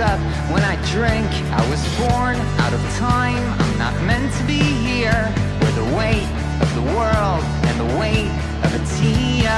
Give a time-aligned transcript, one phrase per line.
[0.00, 0.18] Up
[0.50, 1.28] when I drink.
[1.52, 3.42] I was born out of time.
[3.60, 5.24] I'm not meant to be here.
[5.60, 6.28] Where the weight
[6.60, 8.30] of the world and the weight
[8.64, 9.50] of a tear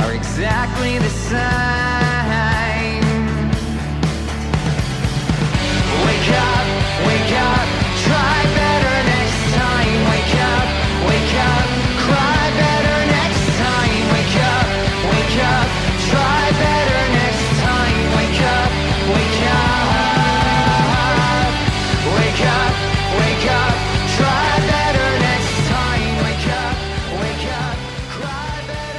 [0.00, 1.91] are exactly the same.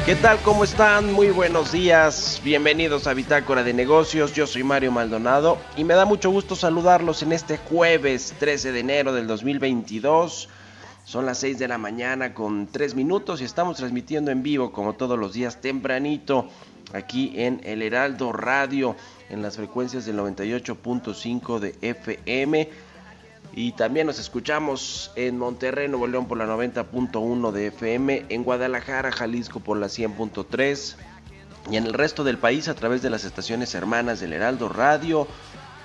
[0.06, 0.38] ¿Qué tal?
[0.42, 1.14] ¿Cómo están?
[1.14, 2.42] Muy buenos días.
[2.44, 4.34] Bienvenidos a Bitácora de Negocios.
[4.34, 8.82] Yo soy Mario Maldonado y me da mucho gusto saludarlos en este jueves 13 de
[8.82, 10.50] enero del 2022.
[11.06, 14.92] Son las 6 de la mañana con 3 minutos y estamos transmitiendo en vivo como
[14.96, 16.50] todos los días tempranito
[16.92, 18.98] aquí en El Heraldo Radio
[19.30, 22.70] en las frecuencias del 98.5 de FM.
[23.56, 29.12] Y también nos escuchamos en Monterrey, Nuevo León por la 90.1 de FM, en Guadalajara,
[29.12, 30.96] Jalisco por la 100.3
[31.70, 35.28] y en el resto del país a través de las estaciones hermanas del Heraldo Radio.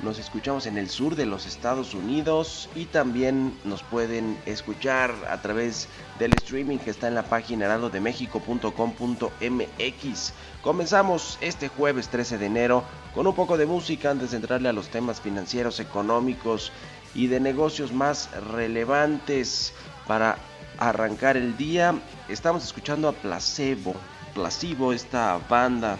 [0.00, 5.42] Nos escuchamos en el sur de los Estados Unidos y también nos pueden escuchar a
[5.42, 5.88] través
[6.20, 10.32] del streaming que está en la página heraldodemexico.com.mx.
[10.62, 14.72] Comenzamos este jueves 13 de enero con un poco de música antes de entrarle a
[14.72, 16.70] los temas financieros, económicos
[17.14, 19.72] y de negocios más relevantes
[20.06, 20.36] para
[20.78, 21.94] arrancar el día.
[22.28, 23.94] Estamos escuchando a Placebo,
[24.34, 25.98] Placebo, esta banda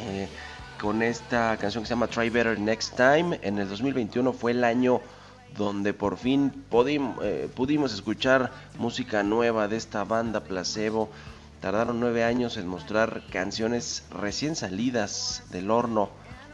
[0.00, 0.28] eh,
[0.80, 3.38] con esta canción que se llama Try Better Next Time.
[3.42, 5.00] En el 2021 fue el año
[5.56, 6.64] donde por fin
[7.22, 11.08] eh, pudimos escuchar música nueva de esta banda Placebo.
[11.60, 16.10] Tardaron nueve años en mostrar canciones recién salidas del horno,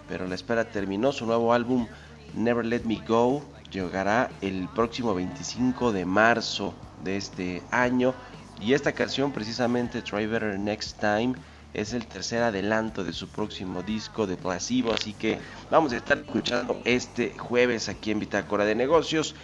[0.07, 1.13] pero la espera terminó.
[1.13, 1.89] Su nuevo álbum
[2.35, 6.75] Never Let Me Go llegará el próximo 25 de marzo
[7.05, 8.15] de este año.
[8.61, 11.35] Y esta canción, precisamente Try Better Next Time,
[11.73, 14.93] es el tercer adelanto de su próximo disco de Placebo.
[14.93, 15.39] Así que
[15.71, 19.35] vamos a estar escuchando este jueves aquí en Bitácora de Negocios.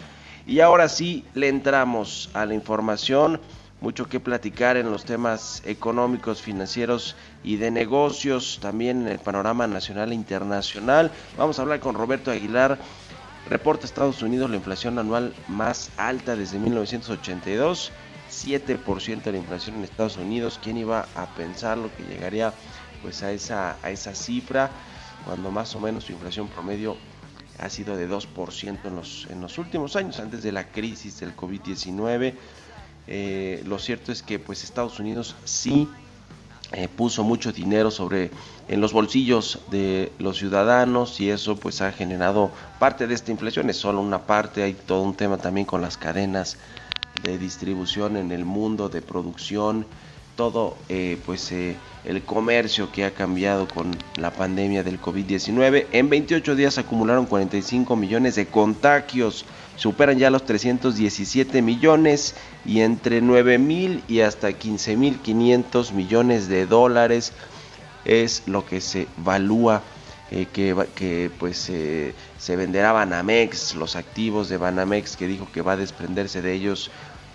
[0.45, 3.41] Y ahora sí, le entramos a la información.
[3.79, 9.67] Mucho que platicar en los temas económicos, financieros y de negocios, también en el panorama
[9.67, 11.11] nacional e internacional.
[11.37, 12.79] Vamos a hablar con Roberto Aguilar.
[13.47, 17.91] Reporta Estados Unidos la inflación anual más alta desde 1982.
[18.31, 20.59] 7% de la inflación en Estados Unidos.
[20.61, 22.53] ¿Quién iba a pensarlo que llegaría
[23.03, 24.71] pues a esa, a esa cifra
[25.23, 26.97] cuando más o menos su inflación promedio
[27.59, 31.35] ha sido de 2% en los, en los últimos años, antes de la crisis del
[31.35, 32.33] COVID-19?
[33.07, 35.87] Eh, lo cierto es que pues Estados Unidos sí
[36.73, 38.31] eh, puso mucho dinero sobre
[38.67, 43.69] en los bolsillos de los ciudadanos y eso pues ha generado parte de esta inflación.
[43.69, 46.57] Es solo una parte hay todo un tema también con las cadenas
[47.23, 49.85] de distribución en el mundo de producción
[50.37, 56.09] todo eh, pues eh, el comercio que ha cambiado con la pandemia del COVID-19 en
[56.09, 59.43] 28 días acumularon 45 millones de contagios
[59.77, 62.35] superan ya los 317 millones
[62.65, 67.31] y entre 9 mil y hasta 15 mil 500 millones de dólares
[68.03, 69.83] es lo que se evalúa
[70.29, 75.61] eh, que, que, pues eh, se venderá Banamex, los activos de Banamex que dijo que
[75.61, 76.91] va a desprenderse de ellos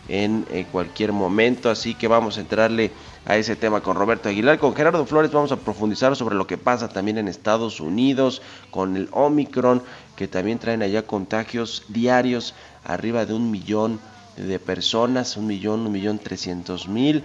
[0.09, 2.91] en eh, cualquier momento, así que vamos a entrarle
[3.25, 4.59] a ese tema con Roberto Aguilar.
[4.59, 8.97] Con Gerardo Flores vamos a profundizar sobre lo que pasa también en Estados Unidos con
[8.97, 9.83] el Omicron,
[10.23, 12.55] que también traen allá contagios diarios
[12.85, 13.99] arriba de un millón
[14.37, 17.25] de personas, un millón, un millón trescientos mil.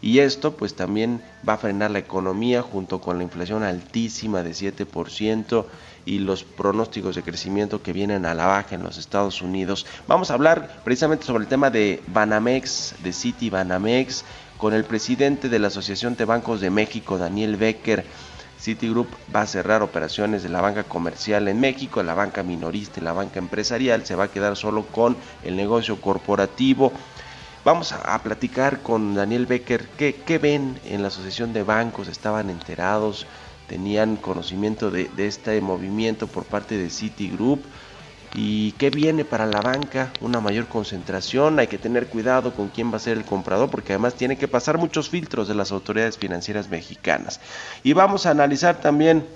[0.00, 4.52] Y esto pues también va a frenar la economía junto con la inflación altísima de
[4.52, 5.64] 7%
[6.04, 9.84] y los pronósticos de crecimiento que vienen a la baja en los Estados Unidos.
[10.06, 14.24] Vamos a hablar precisamente sobre el tema de Banamex, de City Banamex,
[14.56, 18.04] con el presidente de la Asociación de Bancos de México, Daniel Becker.
[18.58, 23.04] Citigroup va a cerrar operaciones de la banca comercial en México, la banca minorista y
[23.04, 24.06] la banca empresarial.
[24.06, 26.92] Se va a quedar solo con el negocio corporativo.
[27.64, 32.48] Vamos a, platicar con Daniel Becker qué, qué, ven en la Asociación de Bancos, estaban
[32.48, 33.26] enterados,
[33.66, 37.64] tenían conocimiento de, de este movimiento por parte de Citigroup
[38.34, 40.10] ¿Y qué viene para la banca?
[40.20, 43.92] Una mayor concentración, hay que tener cuidado con quién va a ser el comprador porque
[43.92, 47.40] además tiene que pasar muchos filtros de las autoridades financieras mexicanas.
[47.82, 49.26] Y vamos a analizar también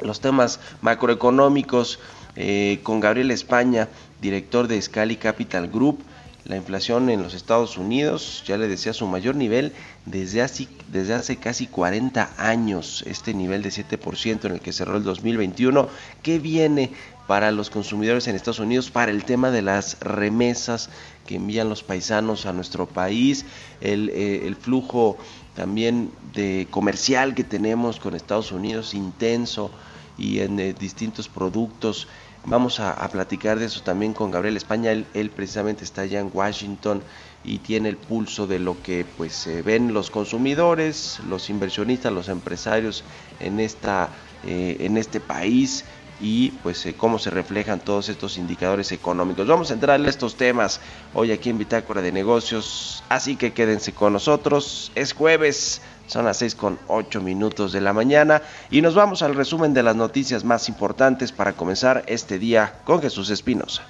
[0.00, 1.98] los temas macroeconómicos
[2.36, 3.88] eh, con Gabriel España,
[4.20, 6.02] director de Scali Capital Group.
[6.44, 9.72] La inflación en los Estados Unidos, ya le decía, su mayor nivel
[10.04, 15.88] desde hace, casi 40 años, este nivel de 7% en el que cerró el 2021.
[16.22, 16.92] ¿Qué viene
[17.26, 20.90] para los consumidores en Estados Unidos para el tema de las remesas
[21.26, 23.46] que envían los paisanos a nuestro país,
[23.80, 25.16] el, eh, flujo
[25.54, 29.70] también de comercial que tenemos con Estados Unidos intenso
[30.18, 32.06] y en eh, distintos productos.
[32.46, 34.92] Vamos a, platicar de eso también con Gabriel España.
[34.92, 37.02] Él, precisamente está allá en Washington
[37.42, 42.28] y tiene el pulso de lo que pues se ven los consumidores, los inversionistas, los
[42.28, 43.02] empresarios
[43.40, 44.10] en esta
[44.46, 45.84] eh, en este país
[46.20, 49.46] y pues eh, cómo se reflejan todos estos indicadores económicos.
[49.46, 50.80] Vamos a entrar en estos temas
[51.12, 54.92] hoy aquí en Bitácora de Negocios, así que quédense con nosotros.
[54.94, 59.34] Es jueves, son las 6 con 8 minutos de la mañana y nos vamos al
[59.34, 63.82] resumen de las noticias más importantes para comenzar este día con Jesús Espinosa.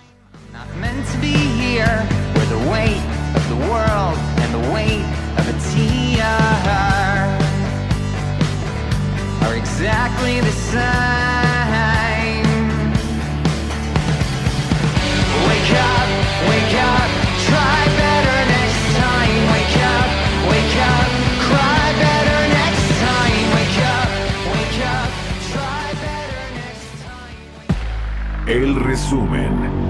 [28.47, 29.84] El resumen.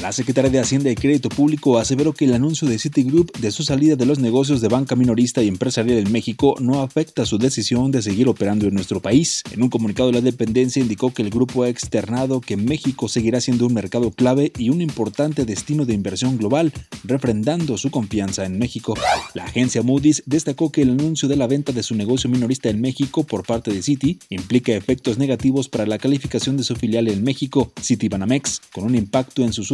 [0.00, 3.64] La secretaria de Hacienda y Crédito Público aseveró que el anuncio de Citigroup de su
[3.64, 7.90] salida de los negocios de banca minorista y empresarial en México no afecta su decisión
[7.90, 9.42] de seguir operando en nuestro país.
[9.52, 13.66] En un comunicado, la dependencia indicó que el grupo ha externado que México seguirá siendo
[13.66, 16.72] un mercado clave y un importante destino de inversión global,
[17.04, 18.94] refrendando su confianza en México.
[19.34, 22.80] La agencia Moody's destacó que el anuncio de la venta de su negocio minorista en
[22.80, 27.22] México por parte de Citi implica efectos negativos para la calificación de su filial en
[27.22, 29.70] México, Citibanamex, con un impacto en sus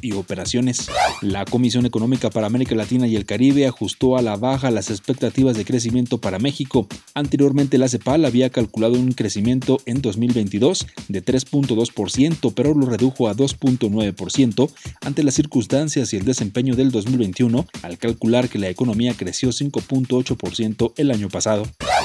[0.00, 0.88] y operaciones.
[1.20, 5.56] La Comisión Económica para América Latina y el Caribe ajustó a la baja las expectativas
[5.56, 6.86] de crecimiento para México.
[7.14, 13.34] Anteriormente la CEPAL había calculado un crecimiento en 2022 de 3.2%, pero lo redujo a
[13.34, 14.70] 2.9%
[15.02, 20.92] ante las circunstancias y el desempeño del 2021 al calcular que la economía creció 5.8%
[20.96, 21.64] el año pasado.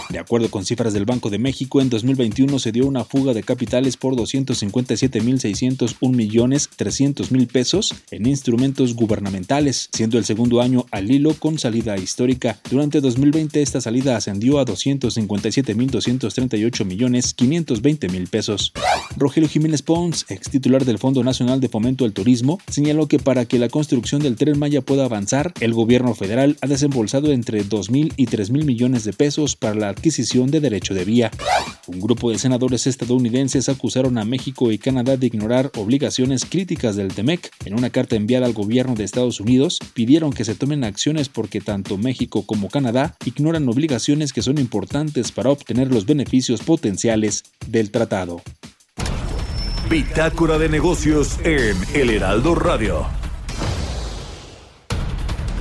[0.09, 3.43] De acuerdo con cifras del Banco de México, en 2021 se dio una fuga de
[3.43, 11.11] capitales por 257.601 millones 300 mil pesos en instrumentos gubernamentales, siendo el segundo año al
[11.11, 12.57] hilo con salida histórica.
[12.69, 18.71] Durante 2020 esta salida ascendió a 257.238 millones 520 mil pesos.
[19.17, 23.43] Rogelio Jiménez Pons, ex titular del Fondo Nacional de Fomento al Turismo, señaló que para
[23.45, 28.13] que la construcción del tren Maya pueda avanzar, el gobierno federal ha desembolsado entre 2.000
[28.15, 31.31] y 3.000 millones de pesos para la adquisición de derecho de vía.
[31.87, 37.13] Un grupo de senadores estadounidenses acusaron a México y Canadá de ignorar obligaciones críticas del
[37.13, 37.51] TEMEC.
[37.65, 41.61] En una carta enviada al gobierno de Estados Unidos, pidieron que se tomen acciones porque
[41.61, 47.91] tanto México como Canadá ignoran obligaciones que son importantes para obtener los beneficios potenciales del
[47.91, 48.41] tratado.
[49.89, 53.07] Bitácora de negocios en El Heraldo Radio.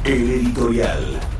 [0.05, 1.36] El editorial.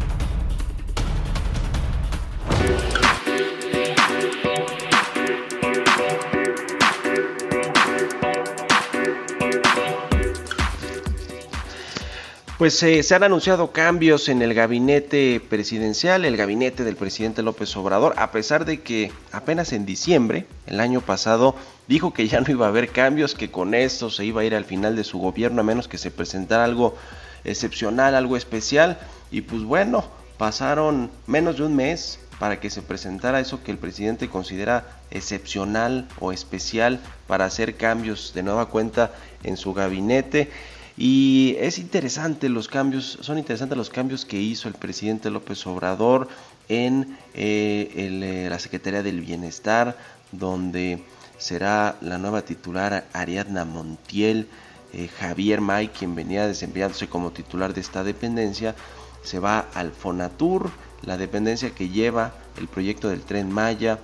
[12.59, 17.77] Pues eh, se han anunciado cambios en el gabinete presidencial, el gabinete del presidente López
[17.77, 21.55] Obrador, a pesar de que apenas en diciembre, el año pasado,
[21.87, 24.55] dijo que ya no iba a haber cambios, que con esto se iba a ir
[24.55, 26.97] al final de su gobierno, a menos que se presentara algo
[27.45, 28.99] excepcional, algo especial.
[29.31, 30.07] Y pues bueno,
[30.39, 36.09] pasaron menos de un mes para que se presentara eso que el presidente considera excepcional
[36.21, 40.51] o especial para hacer cambios de nueva cuenta en su gabinete.
[40.97, 46.29] Y es interesante los cambios, son interesantes los cambios que hizo el presidente López Obrador
[46.69, 49.97] en eh, eh, la Secretaría del Bienestar,
[50.33, 51.05] donde
[51.37, 54.49] será la nueva titular Ariadna Montiel.
[54.93, 58.75] Eh, Javier May, quien venía desempeñándose como titular de esta dependencia,
[59.23, 60.71] se va al Fonatur,
[61.03, 63.99] la dependencia que lleva el proyecto del tren Maya.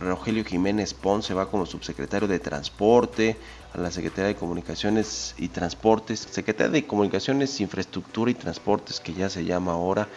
[0.00, 3.36] Rogelio Jiménez Pons se va como subsecretario de Transporte,
[3.74, 9.28] a la Secretaría de Comunicaciones y Transportes, Secretaría de Comunicaciones, Infraestructura y Transportes, que ya
[9.28, 10.08] se llama ahora.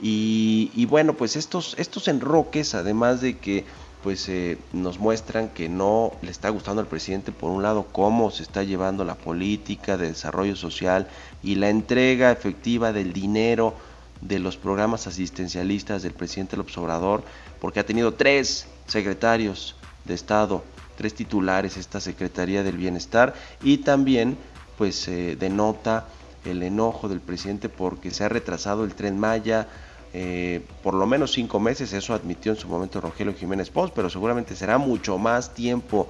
[0.00, 3.64] Y, bueno, pues estos, estos enroques, además de que
[4.02, 8.30] pues eh, nos muestran que no le está gustando al presidente, por un lado, cómo
[8.30, 11.08] se está llevando la política de desarrollo social
[11.42, 13.74] y la entrega efectiva del dinero
[14.20, 17.22] de los programas asistencialistas del presidente López Obrador,
[17.60, 20.62] porque ha tenido tres secretarios de Estado
[20.96, 24.36] tres titulares esta Secretaría del Bienestar y también
[24.76, 26.06] pues eh, denota
[26.44, 29.68] el enojo del presidente porque se ha retrasado el tren Maya
[30.12, 34.08] eh, por lo menos cinco meses, eso admitió en su momento Rogelio Jiménez Pons, pero
[34.08, 36.08] seguramente será mucho más tiempo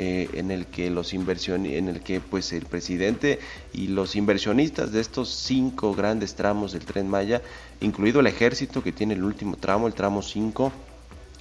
[0.00, 3.40] eh, en el que los inversionistas, en el que pues el presidente
[3.72, 7.42] y los inversionistas de estos cinco grandes tramos del tren Maya,
[7.80, 10.70] incluido el ejército que tiene el último tramo, el tramo 5,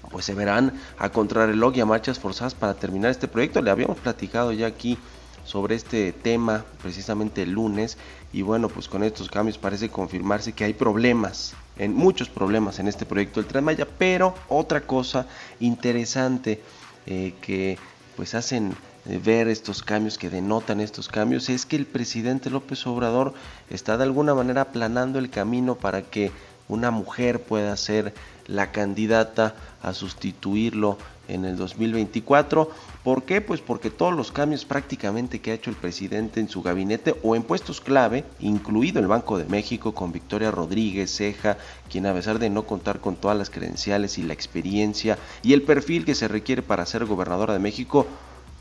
[0.09, 3.61] pues se verán a contrarreloj y a marchas forzadas para terminar este proyecto.
[3.61, 4.97] Le habíamos platicado ya aquí
[5.45, 7.99] sobre este tema precisamente el lunes
[8.33, 12.87] y bueno pues con estos cambios parece confirmarse que hay problemas en muchos problemas en
[12.87, 15.27] este proyecto del Tren Maya pero otra cosa
[15.59, 16.59] interesante
[17.05, 17.77] eh, que
[18.17, 18.73] pues hacen
[19.05, 23.35] eh, ver estos cambios que denotan estos cambios es que el presidente López Obrador
[23.69, 26.31] está de alguna manera aplanando el camino para que
[26.67, 28.15] una mujer pueda ser
[28.47, 30.97] la candidata a sustituirlo
[31.27, 32.71] en el 2024.
[33.07, 33.39] ¿Por qué?
[33.39, 37.37] Pues porque todos los cambios prácticamente que ha hecho el presidente en su gabinete o
[37.37, 41.57] en puestos clave, incluido el Banco de México con Victoria Rodríguez Ceja,
[41.89, 45.61] quien a pesar de no contar con todas las credenciales y la experiencia y el
[45.61, 48.07] perfil que se requiere para ser gobernadora de México,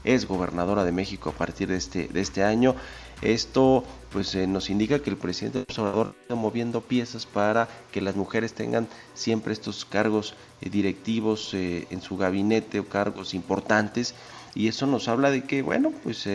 [0.05, 2.77] es gobernadora de México a partir de este, de este año.
[3.23, 3.83] Esto
[4.13, 8.55] pues eh, nos indica que el presidente Obrador está moviendo piezas para que las mujeres
[8.55, 14.15] tengan siempre estos cargos eh, directivos eh, en su gabinete o cargos importantes.
[14.55, 16.27] Y eso nos habla de que bueno pues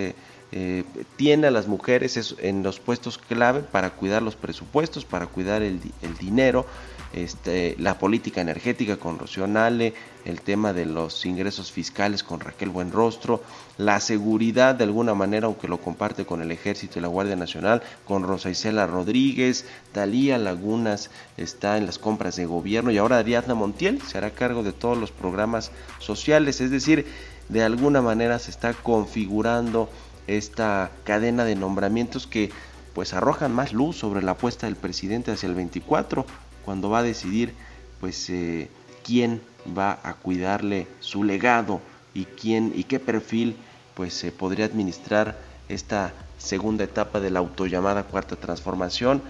[1.15, 5.79] tiene a las mujeres en los puestos clave para cuidar los presupuestos, para cuidar el,
[6.01, 6.65] el dinero
[7.13, 9.93] este, la política energética con Rocío Nale,
[10.23, 13.43] el tema de los ingresos fiscales con Raquel Buenrostro,
[13.77, 17.81] la seguridad de alguna manera, aunque lo comparte con el Ejército y la Guardia Nacional,
[18.05, 23.55] con Rosa Isela Rodríguez, Talía Lagunas está en las compras de gobierno y ahora Ariadna
[23.55, 27.05] Montiel se hará cargo de todos los programas sociales, es decir,
[27.49, 29.89] de alguna manera se está configurando
[30.27, 32.51] esta cadena de nombramientos que
[32.93, 36.25] pues arrojan más luz sobre la apuesta del presidente hacia el 24
[36.65, 37.53] cuando va a decidir
[37.99, 38.69] pues eh,
[39.03, 39.41] quién
[39.77, 41.81] va a cuidarle su legado
[42.13, 43.55] y quién y qué perfil
[43.95, 45.37] pues se podría administrar
[45.69, 49.21] esta segunda etapa de la autollamada cuarta transformación.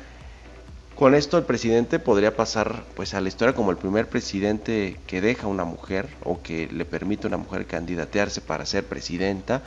[0.95, 5.21] Con esto el presidente podría pasar pues a la historia como el primer presidente que
[5.21, 9.61] deja a una mujer o que le permite a una mujer candidatearse para ser presidenta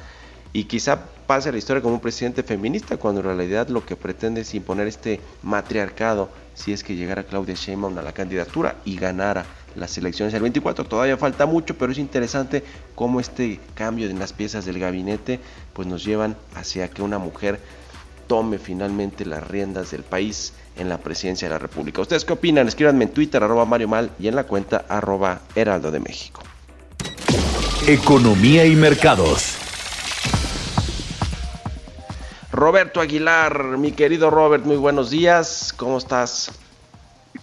[0.54, 4.42] y quizá pase la historia como un presidente feminista cuando en realidad lo que pretende
[4.42, 9.44] es imponer este matriarcado si es que llegara Claudia Sheinbaum a la candidatura y ganara
[9.74, 10.84] las elecciones del 24.
[10.84, 12.62] Todavía falta mucho, pero es interesante
[12.94, 15.40] cómo este cambio en las piezas del gabinete
[15.72, 17.58] pues nos llevan hacia que una mujer
[18.28, 22.00] tome finalmente las riendas del país en la presidencia de la República.
[22.00, 22.68] ¿Ustedes qué opinan?
[22.68, 26.42] Escríbanme en Twitter, arroba Mario Mal, y en la cuenta arroba Heraldo de México.
[27.88, 29.63] Economía y mercados.
[32.64, 36.50] Roberto Aguilar, mi querido Robert, muy buenos días, ¿cómo estás?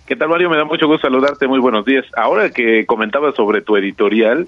[0.08, 0.50] ¿Qué tal Mario?
[0.50, 2.04] Me da mucho gusto saludarte, muy buenos días.
[2.18, 4.48] Ahora que comentabas sobre tu editorial,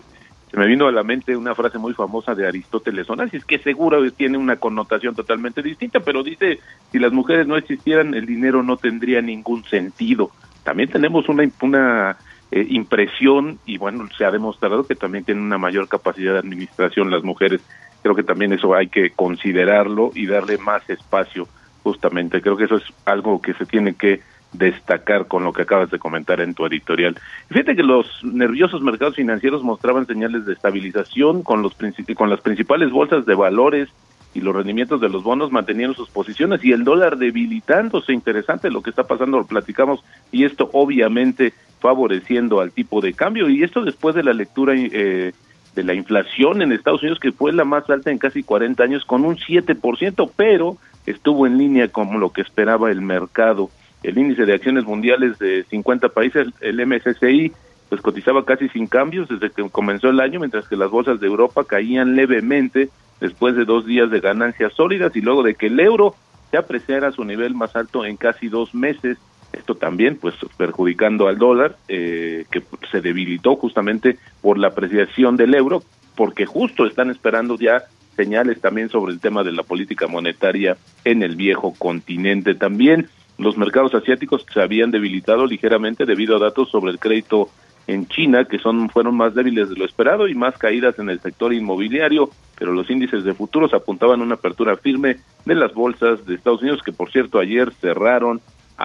[0.49, 4.01] se me vino a la mente una frase muy famosa de Aristóteles es que seguro
[4.13, 6.57] tiene una connotación totalmente distinta, pero dice,
[6.91, 10.31] si las mujeres no existieran, el dinero no tendría ningún sentido.
[10.63, 12.17] También tenemos una, una
[12.49, 17.11] eh, impresión y bueno, se ha demostrado que también tienen una mayor capacidad de administración
[17.11, 17.61] las mujeres
[18.03, 21.47] creo que también eso hay que considerarlo y darle más espacio
[21.81, 22.41] justamente.
[22.41, 25.97] Creo que eso es algo que se tiene que destacar con lo que acabas de
[25.97, 27.15] comentar en tu editorial.
[27.49, 31.75] Fíjate que los nerviosos mercados financieros mostraban señales de estabilización con los
[32.15, 33.89] con las principales bolsas de valores
[34.35, 38.13] y los rendimientos de los bonos manteniendo sus posiciones y el dólar debilitándose.
[38.13, 43.49] Interesante lo que está pasando, lo platicamos, y esto obviamente favoreciendo al tipo de cambio.
[43.49, 45.33] Y esto después de la lectura eh,
[45.75, 49.05] de la inflación en Estados Unidos, que fue la más alta en casi 40 años,
[49.05, 53.69] con un 7%, pero estuvo en línea con lo que esperaba el mercado.
[54.03, 57.51] El índice de acciones mundiales de 50 países, el MSCI,
[57.89, 61.27] pues cotizaba casi sin cambios desde que comenzó el año, mientras que las bolsas de
[61.27, 62.89] Europa caían levemente
[63.19, 66.15] después de dos días de ganancias sólidas y luego de que el euro
[66.51, 69.17] se apreciara a su nivel más alto en casi dos meses.
[69.53, 75.53] Esto también, pues, perjudicando al dólar, eh, que se debilitó justamente por la apreciación del
[75.53, 75.83] euro,
[76.15, 77.83] porque justo están esperando ya
[78.15, 82.55] señales también sobre el tema de la política monetaria en el viejo continente.
[82.55, 83.07] También
[83.37, 87.49] los mercados asiáticos se habían debilitado ligeramente debido a datos sobre el crédito
[87.87, 91.19] en China, que son fueron más débiles de lo esperado y más caídas en el
[91.19, 96.35] sector inmobiliario, pero los índices de futuros apuntaban una apertura firme de las bolsas de
[96.35, 98.41] Estados Unidos, que por cierto ayer cerraron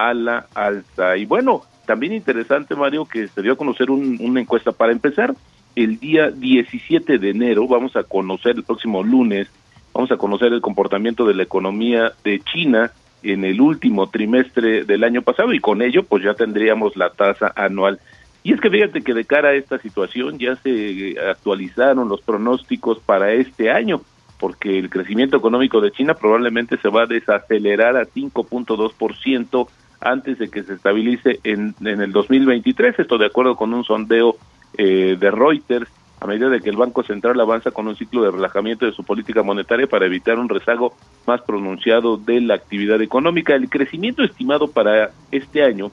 [0.07, 1.17] a la alza.
[1.17, 5.33] Y bueno, también interesante, Mario, que se dio a conocer una encuesta para empezar.
[5.75, 9.47] El día 17 de enero vamos a conocer, el próximo lunes,
[9.93, 12.91] vamos a conocer el comportamiento de la economía de China
[13.21, 17.51] en el último trimestre del año pasado y con ello pues ya tendríamos la tasa
[17.55, 17.99] anual
[18.43, 22.99] y es que fíjate que de cara a esta situación ya se actualizaron los pronósticos
[22.99, 24.01] para este año,
[24.39, 29.67] porque el crecimiento económico de China probablemente se va a desacelerar a 5.2%
[30.01, 34.37] antes de que se estabilice en, en el 2023, esto de acuerdo con un sondeo
[34.77, 35.89] eh, de Reuters,
[36.21, 39.03] a medida de que el Banco Central avanza con un ciclo de relajamiento de su
[39.03, 40.93] política monetaria para evitar un rezago
[41.25, 43.55] más pronunciado de la actividad económica.
[43.55, 45.91] El crecimiento estimado para este año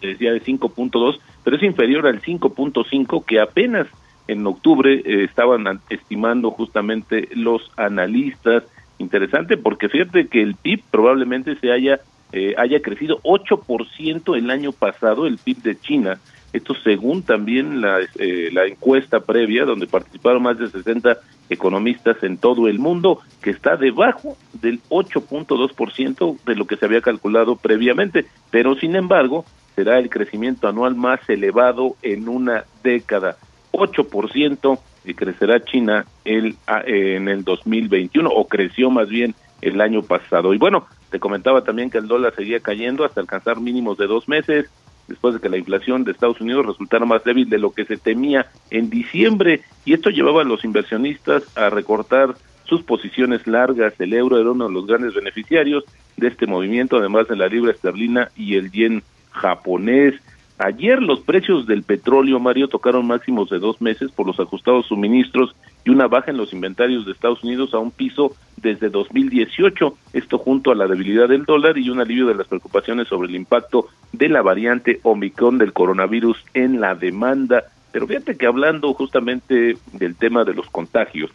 [0.00, 3.88] decía de 5.2, pero es inferior al 5.5 que apenas
[4.28, 8.64] en octubre eh, estaban estimando justamente los analistas.
[8.98, 12.00] Interesante porque fíjate que el PIB probablemente se haya
[12.32, 16.18] eh, haya crecido 8% el año pasado, el PIB de China.
[16.52, 21.18] Esto según también la, eh, la encuesta previa, donde participaron más de 60
[21.48, 27.00] economistas en todo el mundo, que está debajo del 8.2% de lo que se había
[27.00, 28.26] calculado previamente.
[28.50, 33.36] Pero, sin embargo, será el crecimiento anual más elevado en una década.
[33.72, 40.54] 8% y crecerá China el, en el 2021, o creció más bien el año pasado.
[40.54, 44.28] Y bueno, te comentaba también que el dólar seguía cayendo hasta alcanzar mínimos de dos
[44.28, 44.70] meses,
[45.06, 47.98] después de que la inflación de Estados Unidos resultara más débil de lo que se
[47.98, 53.92] temía en diciembre, y esto llevaba a los inversionistas a recortar sus posiciones largas.
[54.00, 55.84] El euro era uno de los grandes beneficiarios
[56.16, 60.14] de este movimiento, además de la libra esterlina y el yen japonés.
[60.58, 65.54] Ayer los precios del petróleo, Mario, tocaron máximos de dos meses por los ajustados suministros
[65.84, 69.96] y una baja en los inventarios de Estados Unidos a un piso desde 2018.
[70.12, 73.34] Esto junto a la debilidad del dólar y un alivio de las preocupaciones sobre el
[73.34, 77.64] impacto de la variante Omicron del coronavirus en la demanda.
[77.90, 81.30] Pero fíjate que hablando justamente del tema de los contagios,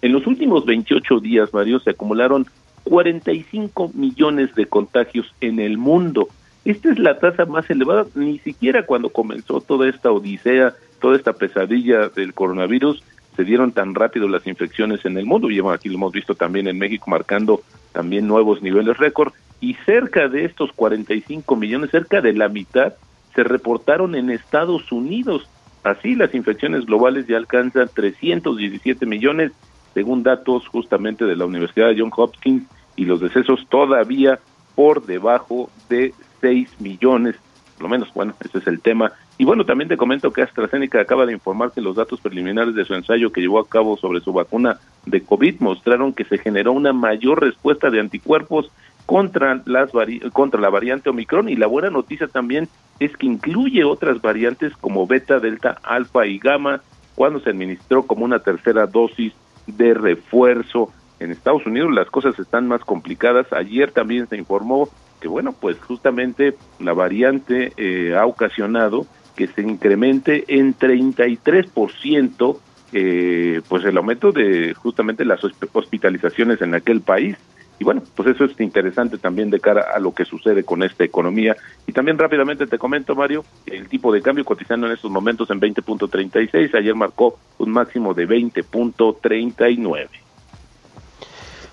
[0.00, 2.46] en los últimos 28 días, Mario, se acumularon
[2.84, 6.28] 45 millones de contagios en el mundo
[6.64, 11.32] esta es la tasa más elevada, ni siquiera cuando comenzó toda esta odisea, toda esta
[11.32, 13.02] pesadilla del coronavirus,
[13.36, 16.68] se dieron tan rápido las infecciones en el mundo, y aquí lo hemos visto también
[16.68, 22.32] en México marcando también nuevos niveles récord, y cerca de estos 45 millones, cerca de
[22.34, 22.94] la mitad,
[23.34, 25.48] se reportaron en Estados Unidos.
[25.84, 29.52] Así las infecciones globales ya alcanzan 317 millones,
[29.94, 32.64] según datos justamente de la Universidad de Johns Hopkins,
[32.96, 34.38] y los decesos todavía
[34.74, 37.36] por debajo de 6 millones,
[37.74, 39.12] por lo menos, bueno, ese es el tema.
[39.38, 42.84] Y bueno, también te comento que AstraZeneca acaba de informar que los datos preliminares de
[42.84, 46.72] su ensayo que llevó a cabo sobre su vacuna de COVID mostraron que se generó
[46.72, 48.70] una mayor respuesta de anticuerpos
[49.06, 49.90] contra, las
[50.32, 55.06] contra la variante Omicron y la buena noticia también es que incluye otras variantes como
[55.06, 56.82] beta, delta, alfa y gamma
[57.14, 59.32] cuando se administró como una tercera dosis
[59.66, 60.92] de refuerzo.
[61.18, 63.52] En Estados Unidos las cosas están más complicadas.
[63.52, 64.88] Ayer también se informó
[65.20, 69.06] que bueno, pues justamente la variante eh, ha ocasionado
[69.36, 72.58] que se incremente en 33%
[72.92, 75.40] eh, pues el aumento de justamente las
[75.72, 77.36] hospitalizaciones en aquel país.
[77.78, 81.04] Y bueno, pues eso es interesante también de cara a lo que sucede con esta
[81.04, 81.56] economía.
[81.86, 85.60] Y también rápidamente te comento, Mario, el tipo de cambio cotizando en estos momentos en
[85.60, 90.08] 20.36, ayer marcó un máximo de 20.39.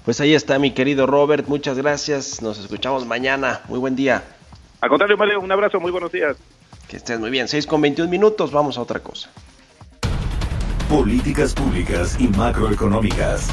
[0.08, 4.24] Pues ahí está mi querido Robert, muchas gracias, nos escuchamos mañana, muy buen día.
[4.80, 6.38] Al contrario, Mario, un abrazo, muy buenos días.
[6.88, 9.30] Que estés muy bien, 6 con 21 minutos, vamos a otra cosa.
[10.88, 13.50] Políticas públicas y macroeconómicas.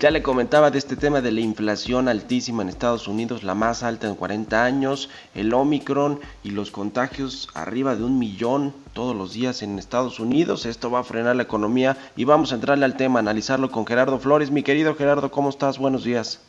[0.00, 3.84] Ya le comentaba de este tema de la inflación altísima en Estados Unidos, la más
[3.84, 9.32] alta en 40 años, el Omicron y los contagios arriba de un millón todos los
[9.32, 10.66] días en Estados Unidos.
[10.66, 14.18] Esto va a frenar la economía y vamos a entrarle al tema, analizarlo con Gerardo
[14.18, 14.50] Flores.
[14.50, 15.78] Mi querido Gerardo, ¿cómo estás?
[15.78, 16.44] Buenos días.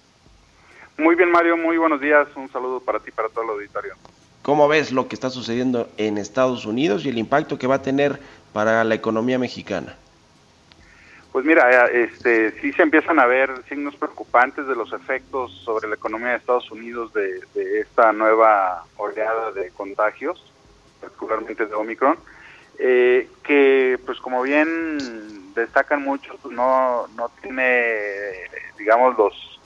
[0.98, 2.28] Muy bien, Mario, muy buenos días.
[2.36, 3.94] Un saludo para ti y para todo el auditorio.
[4.42, 7.82] ¿Cómo ves lo que está sucediendo en Estados Unidos y el impacto que va a
[7.84, 8.20] tener
[8.54, 9.96] para la economía mexicana?
[11.36, 15.90] Pues mira, eh, este, sí se empiezan a ver signos preocupantes de los efectos sobre
[15.90, 17.42] la economía de Estados Unidos de,
[17.82, 20.42] esta nueva oleada de contagios,
[21.02, 22.18] particularmente de Omicron,
[22.80, 24.98] eh, que pues como bien
[25.54, 27.68] destacan muchos, pues no, no tiene,
[28.78, 29.60] digamos, los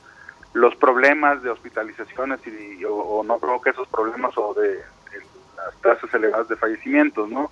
[0.53, 4.79] los problemas de hospitalizaciones y, o, no provoca esos problemas o de,
[5.55, 7.51] las tasas elevadas de fallecimientos, ¿no?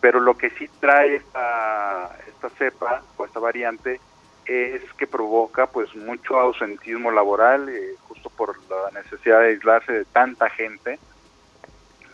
[0.00, 4.00] Pero lo que sí trae esta, esta cepa o esta variante
[4.46, 10.04] es que provoca pues mucho ausentismo laboral, eh, justo por la necesidad de aislarse de
[10.06, 10.98] tanta gente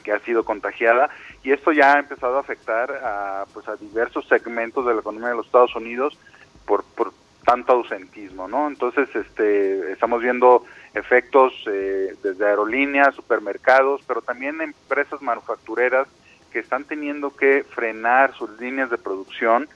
[0.03, 1.09] que ha sido contagiada
[1.43, 5.31] y esto ya ha empezado a afectar a pues a diversos segmentos de la economía
[5.31, 6.19] de los Estados Unidos
[6.67, 7.13] por, por
[7.45, 8.67] tanto ausentismo, ¿no?
[8.67, 16.09] Entonces, este, estamos viendo efectos eh, desde aerolíneas, supermercados, pero también empresas manufactureras
[16.55, 19.69] que están teniendo que frenar sus líneas de producción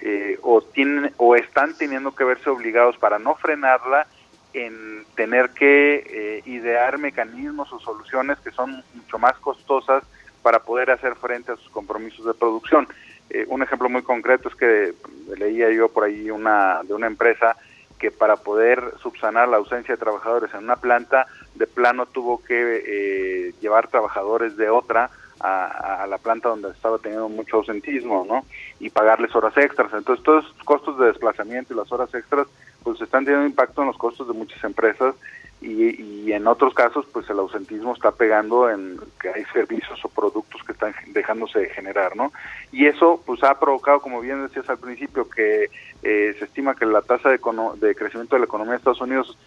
[0.00, 4.08] eh, o tienen o están teniendo que verse obligados para no frenarla
[4.52, 10.02] en tener que eh, idear mecanismos o soluciones que son mucho más costosas
[10.42, 12.88] para poder hacer frente a sus compromisos de producción.
[13.30, 14.92] Eh, un ejemplo muy concreto es que
[15.38, 17.56] leía yo por ahí una de una empresa
[17.96, 22.82] que para poder subsanar la ausencia de trabajadores en una planta, de plano tuvo que
[22.84, 28.44] eh, llevar trabajadores de otra a, la planta donde estaba teniendo mucho ausentismo, ¿no?
[28.80, 29.92] Y pagarles horas extras.
[29.92, 32.46] Entonces, todos los costos de desplazamiento y las horas extras,
[32.82, 35.14] pues están teniendo impacto en los costos de muchas empresas
[35.60, 40.62] y, en otros casos pues el ausentismo está pegando en que hay servicios o productos
[40.64, 42.32] que están dejándose de generar, ¿no?
[42.72, 45.70] Y eso pues ha provocado, como bien decías al principio, que
[46.02, 47.38] eh, se estima que la tasa de,
[47.76, 49.38] de crecimiento de la economía de Estados Unidos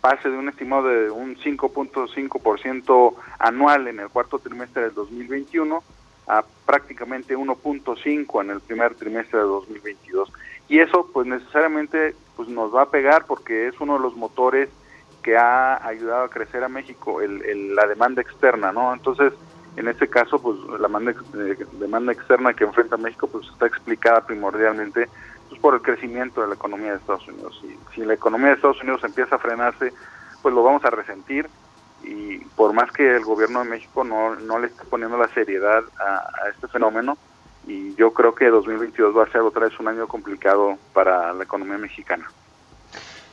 [0.00, 5.82] pase de un estimado de un 5.5% anual en el cuarto trimestre del 2021
[6.26, 10.32] a prácticamente 1.5 en el primer trimestre de 2022.
[10.68, 14.68] Y eso pues necesariamente pues nos va a pegar porque es uno de los motores
[15.22, 18.92] que ha ayudado a crecer a México, el, la demanda externa, ¿no?
[18.92, 19.32] Entonces,
[19.76, 24.24] en este caso, pues la demanda, eh, demanda externa que enfrenta México, pues está explicada
[24.24, 25.08] primordialmente
[25.50, 27.60] pues, por el crecimiento de la economía de Estados Unidos.
[27.62, 29.92] Y si la economía de Estados Unidos empieza a frenarse,
[30.40, 31.50] pues lo vamos a resentir
[32.02, 35.84] y por más que el gobierno de México no, no le esté poniendo la seriedad
[35.98, 37.18] a, a este fenómeno,
[37.66, 41.44] y yo creo que 2022 va a ser otra vez un año complicado para la
[41.44, 42.26] economía mexicana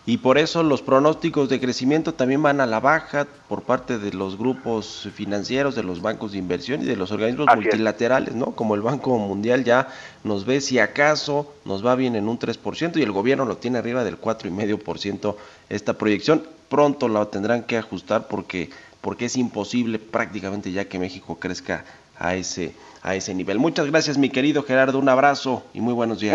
[0.08, 4.14] y por eso los pronósticos de crecimiento también van a la baja por parte de
[4.14, 8.52] los grupos financieros, de los bancos de inversión y de los organismos multilaterales, ¿no?
[8.56, 9.90] Como el Banco Mundial ya
[10.24, 13.80] nos ve si acaso nos va bien en un 3% y el gobierno lo tiene
[13.80, 15.36] arriba del 4,5%
[15.68, 16.48] esta proyección.
[16.70, 18.70] Pronto la tendrán que ajustar porque
[19.02, 21.84] porque es imposible prácticamente ya que México crezca
[22.18, 23.60] a ese a ese nivel.
[23.60, 26.34] Muchas gracias, mi querido Gerardo, un abrazo y muy buenos días.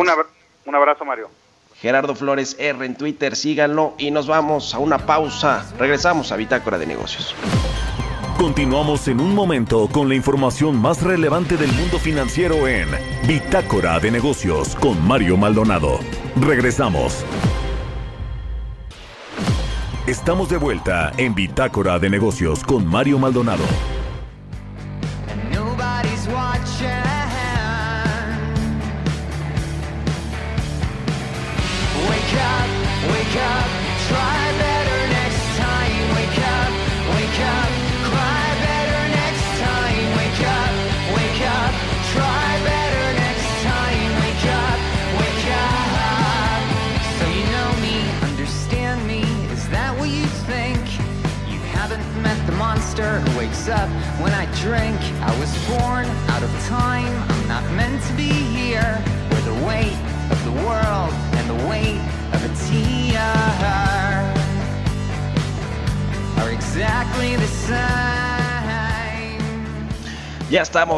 [0.67, 1.31] un abrazo, Mario.
[1.83, 5.67] Gerardo Flores R en Twitter, síganlo y nos vamos a una pausa.
[5.81, 7.35] Regresamos a Bitácora de Negocios.
[8.39, 12.89] Continuamos en un momento con la información más relevante del mundo financiero en
[13.27, 15.99] Bitácora de Negocios con Mario Maldonado.
[16.37, 17.25] Regresamos.
[20.07, 23.65] Estamos de vuelta en Bitácora de Negocios con Mario Maldonado.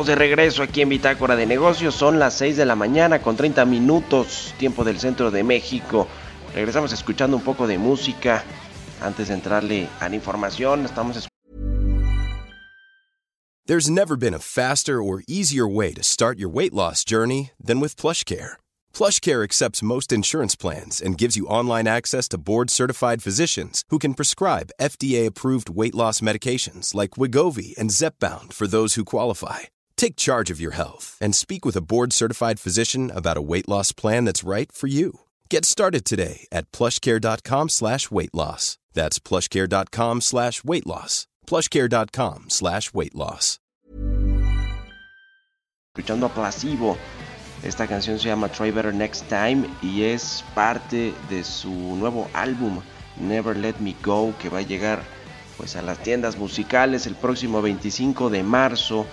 [0.04, 1.94] Estamos de regreso aquí en Bitácora de Negocios.
[1.94, 6.06] Son las 6 de la mañana con 30 minutos, tiempo del centro de México.
[6.54, 8.44] Regresamos escuchando un poco de música.
[9.00, 11.28] Antes de entrarle a la información, estamos
[13.66, 17.80] There's never been a faster or easier way to start your weight loss journey than
[17.80, 18.58] with PlushCare
[18.94, 24.14] PlushCare accepts most insurance plans and gives you online access to board-certified physicians who can
[24.14, 29.60] prescribe FDA-approved weight loss medications like Wigovi and Zepbound for those who qualify.
[29.96, 33.92] Take charge of your health and speak with a board-certified physician about a weight loss
[33.92, 35.20] plan that's right for you.
[35.48, 38.76] Get started today at plushcare.com slash weight loss.
[38.92, 41.26] That's plushcare.com slash weight loss.
[41.46, 43.60] plushcare.com slash weight loss.
[45.96, 46.98] Escuchando a Placebo.
[47.62, 52.80] Esta canción se llama Try Better Next Time y es parte de su nuevo álbum
[53.16, 55.02] Never Let Me Go que va a llegar
[55.56, 59.06] pues a las tiendas musicales el próximo 25 de marzo.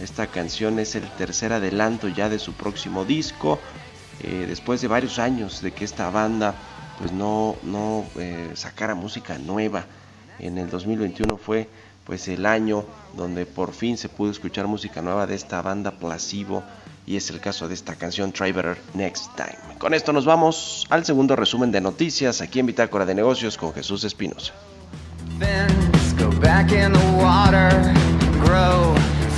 [0.00, 3.58] Esta canción es el tercer adelanto ya de su próximo disco.
[4.22, 6.54] Eh, después de varios años de que esta banda
[6.98, 9.86] pues no, no eh, sacara música nueva.
[10.38, 11.68] En el 2021 fue
[12.04, 12.84] pues el año
[13.16, 16.62] donde por fin se pudo escuchar música nueva de esta banda Placebo
[17.06, 19.78] y es el caso de esta canción Try Better Next Time.
[19.78, 23.72] Con esto nos vamos al segundo resumen de noticias aquí en Bitácora de Negocios con
[23.72, 24.52] Jesús Espinosa.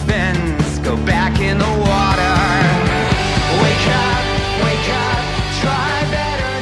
[0.08, 2.34] Fins go back in the water.
[3.62, 4.24] Wake up,
[4.64, 5.22] wake up,
[5.60, 6.54] try better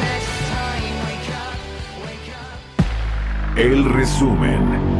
[0.53, 0.95] time.
[1.07, 1.59] Wake up,
[2.05, 3.57] wake up.
[3.57, 4.96] El resumen.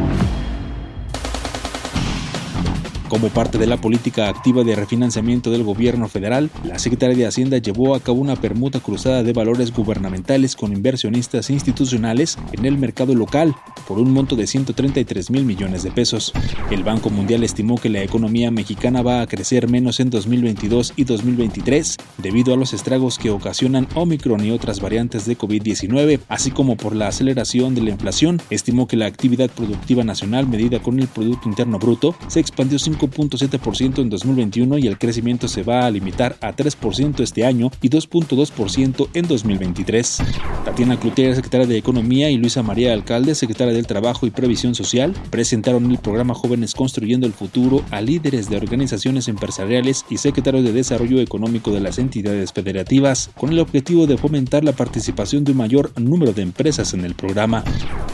[3.09, 7.57] Como parte de la política activa de refinanciamiento del gobierno federal, la Secretaría de Hacienda
[7.57, 13.15] llevó a cabo una permuta cruzada de valores gubernamentales con inversionistas institucionales en el mercado
[13.15, 13.55] local
[13.87, 16.33] por un monto de 133 mil millones de pesos.
[16.69, 21.05] El Banco Mundial estimó que la economía mexicana va a crecer menos en 2022 y
[21.05, 26.75] 2023 debido a los estragos que ocasionan Omicron y otras variantes de COVID-19, así como
[26.75, 28.41] por la aceleración de la inflación.
[28.49, 34.01] Estimó que la actividad productiva nacional medida con el Producto Interno Bruto se expandió 5.7%
[34.01, 39.09] en 2021 y el crecimiento se va a limitar a 3% este año y 2.2%
[39.13, 40.17] en 2023.
[40.65, 45.13] Tatiana Cloutier, secretaria de Economía, y Luisa María Alcalde, secretaria del Trabajo y Previsión Social,
[45.29, 50.73] presentaron el programa Jóvenes Construyendo el Futuro a líderes de organizaciones empresariales y secretarios de
[50.73, 55.57] Desarrollo Económico de las entidades federativas, con el objetivo de fomentar la participación de un
[55.57, 57.63] mayor número de empresas en el programa.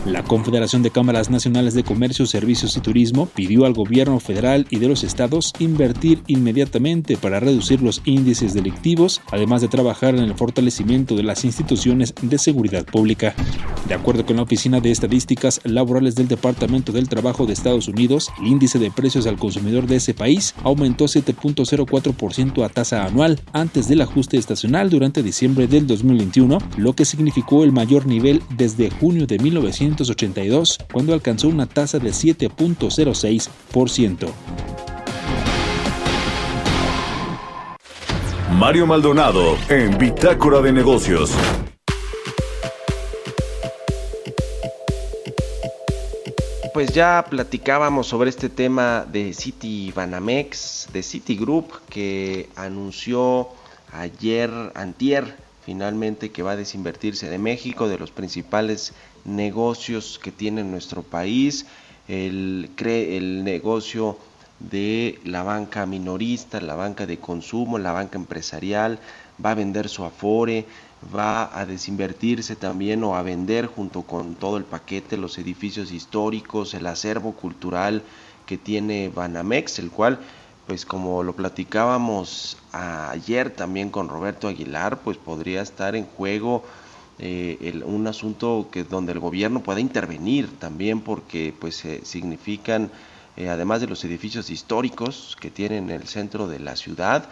[0.06, 4.80] La Confederación de Cámaras Nacionales de Comercio, Servicios y Turismo pidió al gobierno federal y
[4.80, 10.34] de los estados invertir inmediatamente para reducir los índices delictivos, además de trabajar en el
[10.34, 13.36] fortalecimiento de las instituciones de seguridad pública.
[13.88, 18.32] De acuerdo con la Oficina de Estadísticas Laborales del Departamento del Trabajo de Estados Unidos,
[18.42, 23.88] el índice de precios al consumidor de ese país aumentó 7.04% a tasa anual antes
[23.88, 29.28] del ajuste estacional durante diciembre del 2021, lo que significó el mayor nivel desde junio
[29.28, 34.63] de 1982, cuando alcanzó una tasa de 7.06%.
[38.64, 41.32] Mario Maldonado en Bitácora de Negocios.
[46.74, 53.50] Pues ya platicábamos sobre este tema de City Banamex, de Citigroup, que anunció
[53.92, 58.94] ayer, antier, finalmente que va a desinvertirse de México, de los principales
[59.26, 61.66] negocios que tiene nuestro país,
[62.08, 64.18] el, el negocio
[64.70, 69.00] de la banca minorista, la banca de consumo, la banca empresarial,
[69.44, 70.66] va a vender su afore,
[71.14, 76.74] va a desinvertirse también o a vender junto con todo el paquete los edificios históricos,
[76.74, 78.04] el acervo cultural
[78.46, 80.20] que tiene Banamex, el cual
[80.66, 86.64] pues como lo platicábamos ayer también con Roberto Aguilar, pues podría estar en juego
[87.20, 92.92] eh, un asunto que donde el gobierno pueda intervenir también porque pues significan
[93.36, 97.28] eh, además de los edificios históricos que tienen en el centro de la ciudad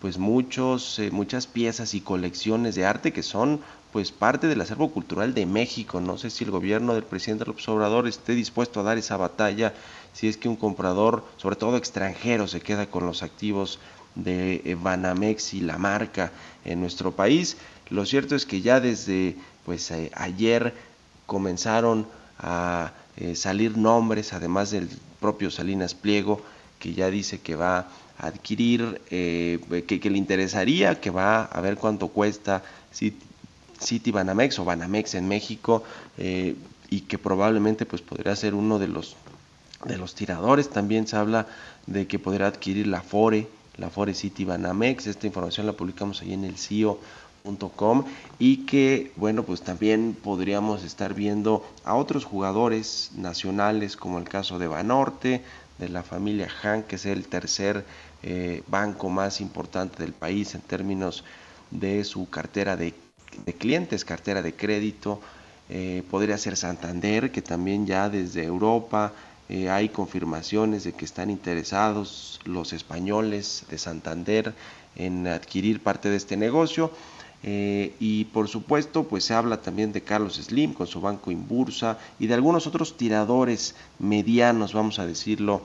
[0.00, 4.90] pues muchos eh, muchas piezas y colecciones de arte que son pues parte del acervo
[4.90, 8.82] cultural de México no sé si el gobierno del presidente López Obrador esté dispuesto a
[8.82, 9.72] dar esa batalla
[10.12, 13.78] si es que un comprador sobre todo extranjero se queda con los activos
[14.14, 16.32] de eh, Banamex y la marca
[16.66, 17.56] en nuestro país.
[17.88, 20.74] Lo cierto es que ya desde pues ayer
[21.26, 22.06] comenzaron
[22.38, 22.92] a
[23.34, 24.88] salir nombres, además del
[25.20, 26.42] propio Salinas Pliego,
[26.78, 31.76] que ya dice que va a adquirir, eh, que, le interesaría, que va a ver
[31.76, 32.62] cuánto cuesta
[32.94, 33.14] Cit-
[33.78, 35.84] City Banamex o Banamex en México
[36.16, 36.56] eh,
[36.88, 39.16] y que probablemente pues podría ser uno de los
[39.84, 40.70] de los tiradores.
[40.70, 41.46] También se habla
[41.86, 45.06] de que podrá adquirir la Fore, la Fore City Banamex.
[45.06, 46.56] Esta información la publicamos ahí en el
[48.38, 54.58] Y que, bueno, pues también podríamos estar viendo a otros jugadores nacionales, como el caso
[54.58, 55.42] de Banorte,
[55.78, 57.84] de la familia Han, que es el tercer
[58.22, 61.24] eh, banco más importante del país en términos
[61.70, 62.94] de su cartera de,
[63.58, 65.20] clientes, cartera de crédito.
[65.68, 69.12] Eh, podría ser Santander, que también ya desde Europa
[69.48, 74.54] eh, hay confirmaciones de que están interesados los españoles de Santander
[74.96, 76.90] en adquirir parte de este negocio.
[77.48, 81.96] Eh, y por supuesto, pues se habla también de Carlos Slim con su banco Inbursa
[82.18, 85.62] y de algunos otros tiradores medianos, vamos a decirlo,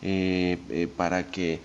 [0.00, 1.60] eh, eh, para que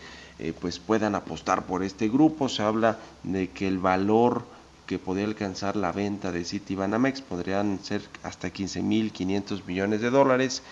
[0.60, 2.50] pues puedan apostar por este grupo.
[2.50, 4.44] Se habla de que el valor
[4.88, 10.64] que podría alcanzar la venta de Citibanamex podrían ser hasta 15.500 millones de dólares,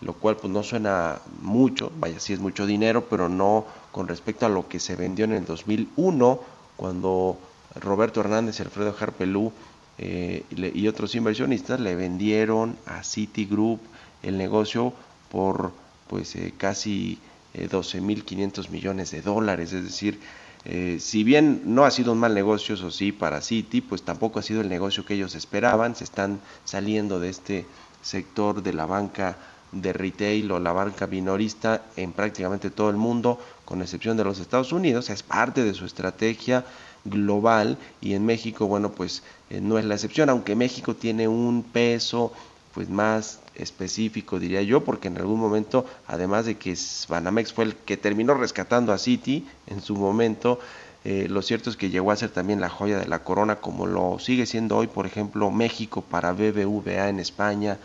[0.00, 4.46] lo cual pues no suena mucho, vaya, sí es mucho dinero, pero no con respecto
[4.46, 6.40] a lo que se vendió en el 2001,
[6.76, 7.38] cuando
[7.74, 9.52] Roberto Hernández Alfredo Harpelú
[9.98, 13.80] eh, y otros inversionistas le vendieron a Citigroup
[14.22, 14.92] el negocio
[15.30, 15.72] por
[16.08, 17.18] pues eh, casi
[17.54, 20.20] eh, 12.500 millones de dólares, es decir,
[20.64, 24.38] eh, si bien no ha sido un mal negocio, eso sí, para Citi, pues tampoco
[24.38, 27.66] ha sido el negocio que ellos esperaban, se están saliendo de este
[28.00, 29.36] sector de la banca
[29.72, 34.38] de retail o la banca minorista en prácticamente todo el mundo, con excepción de los
[34.38, 36.64] Estados Unidos, es parte de su estrategia
[37.04, 41.62] global y en México, bueno, pues eh, no es la excepción, aunque México tiene un
[41.62, 42.32] peso
[42.74, 46.76] pues más específico, diría yo, porque en algún momento, además de que
[47.08, 50.58] Banamex fue el que terminó rescatando a Citi en su momento,
[51.04, 53.86] eh, lo cierto es que llegó a ser también la joya de la corona, como
[53.86, 57.78] lo sigue siendo hoy, por ejemplo, México para BBVA en España,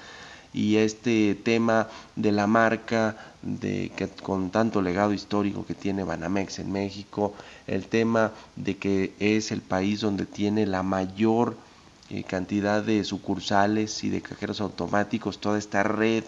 [0.57, 6.57] y este tema de la marca de que con tanto legado histórico que tiene Banamex
[6.57, 7.35] en México,
[7.67, 11.55] el tema de que es el país donde tiene la mayor
[12.09, 16.23] eh, cantidad de sucursales y de cajeros automáticos, toda esta red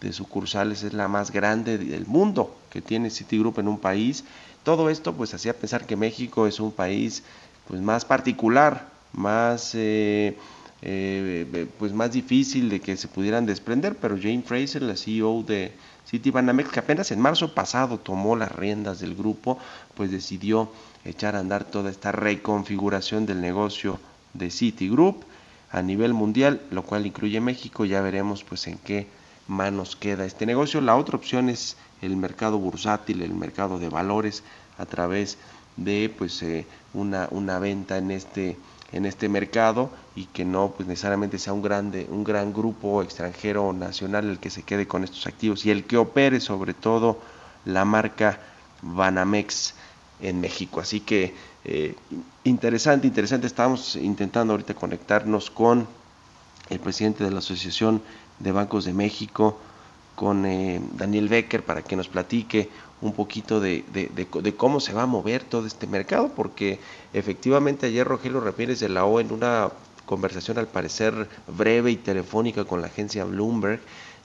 [0.00, 4.24] de sucursales es la más grande del mundo que tiene Citigroup en un país.
[4.62, 7.22] Todo esto pues hacía pensar que México es un país
[7.66, 10.38] pues más particular, más eh,
[10.80, 15.72] eh, pues más difícil de que se pudieran desprender, pero Jane Fraser, la CEO de
[16.06, 19.58] Citibanamex, que apenas en marzo pasado tomó las riendas del grupo,
[19.94, 20.70] pues decidió
[21.04, 23.98] echar a andar toda esta reconfiguración del negocio
[24.34, 25.24] de Citigroup
[25.70, 29.06] a nivel mundial, lo cual incluye México, ya veremos pues en qué
[29.48, 30.80] manos queda este negocio.
[30.80, 34.44] La otra opción es el mercado bursátil, el mercado de valores
[34.78, 35.38] a través
[35.76, 38.56] de pues eh, una, una venta en este
[38.92, 43.66] en este mercado y que no pues necesariamente sea un grande un gran grupo extranjero
[43.66, 47.18] o nacional el que se quede con estos activos y el que opere sobre todo
[47.64, 48.40] la marca
[48.82, 49.74] Banamex
[50.20, 50.80] en México.
[50.80, 51.94] Así que eh,
[52.44, 53.46] interesante interesante.
[53.46, 55.86] Estamos intentando ahorita conectarnos con
[56.68, 58.02] el presidente de la asociación
[58.38, 59.58] de bancos de México
[60.14, 62.68] con eh, Daniel Becker para que nos platique
[63.00, 66.80] un poquito de, de, cómo se va a mover todo este mercado, porque
[67.12, 69.70] efectivamente ayer Rogelio Ramírez de la O en una
[70.04, 73.80] conversación al parecer breve y telefónica con la agencia Bloomberg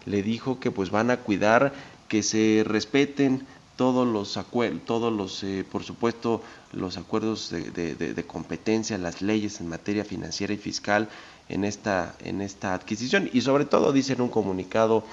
[0.05, 1.73] le dijo que pues van a cuidar
[2.07, 8.23] que se respeten todos los acuerdos, todos los, eh, por supuesto, los acuerdos de, de,
[8.23, 11.09] competencia, las leyes en materia financiera y fiscal
[11.49, 13.29] en esta, en esta adquisición.
[13.33, 15.03] Y sobre todo, dice en un comunicado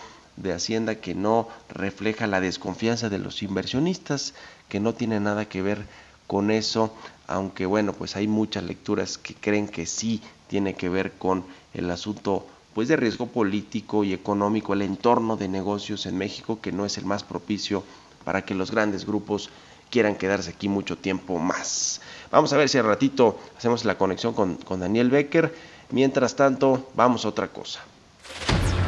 [0.42, 4.35] de Hacienda que no refleja la desconfianza de los inversionistas,
[4.68, 5.85] que no tiene nada que ver
[6.26, 6.94] con eso,
[7.26, 11.90] aunque bueno, pues hay muchas lecturas que creen que sí tiene que ver con el
[11.90, 16.87] asunto pues de riesgo político y económico, el entorno de negocios en México que no
[16.87, 17.83] es el más propicio
[18.24, 19.50] para que los grandes grupos
[19.90, 22.00] quieran quedarse aquí mucho tiempo más.
[22.31, 25.53] Vamos a ver si al ratito hacemos la conexión con, con Daniel Becker.
[25.90, 27.81] Mientras tanto, vamos a otra cosa.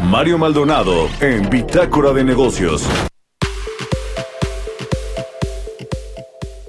[0.02, 2.84] Mario Maldonado en Bitácora de Negocios.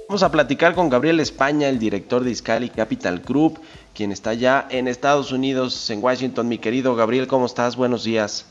[0.08, 3.58] Vamos a platicar con Gabriel España, el director de Iscali Capital Group,
[3.92, 6.46] quien está ya en Estados Unidos, en Washington.
[6.46, 7.74] Mi querido Gabriel, ¿cómo estás?
[7.74, 8.46] Buenos días.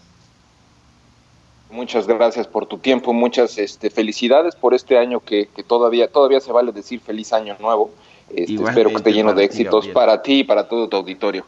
[1.71, 6.51] Muchas gracias por tu tiempo, muchas este, felicidades por este año que, todavía, todavía se
[6.51, 7.91] vale decir feliz año nuevo.
[8.29, 11.45] Este, espero que esté lleno de éxitos para ti y para todo tu auditorio.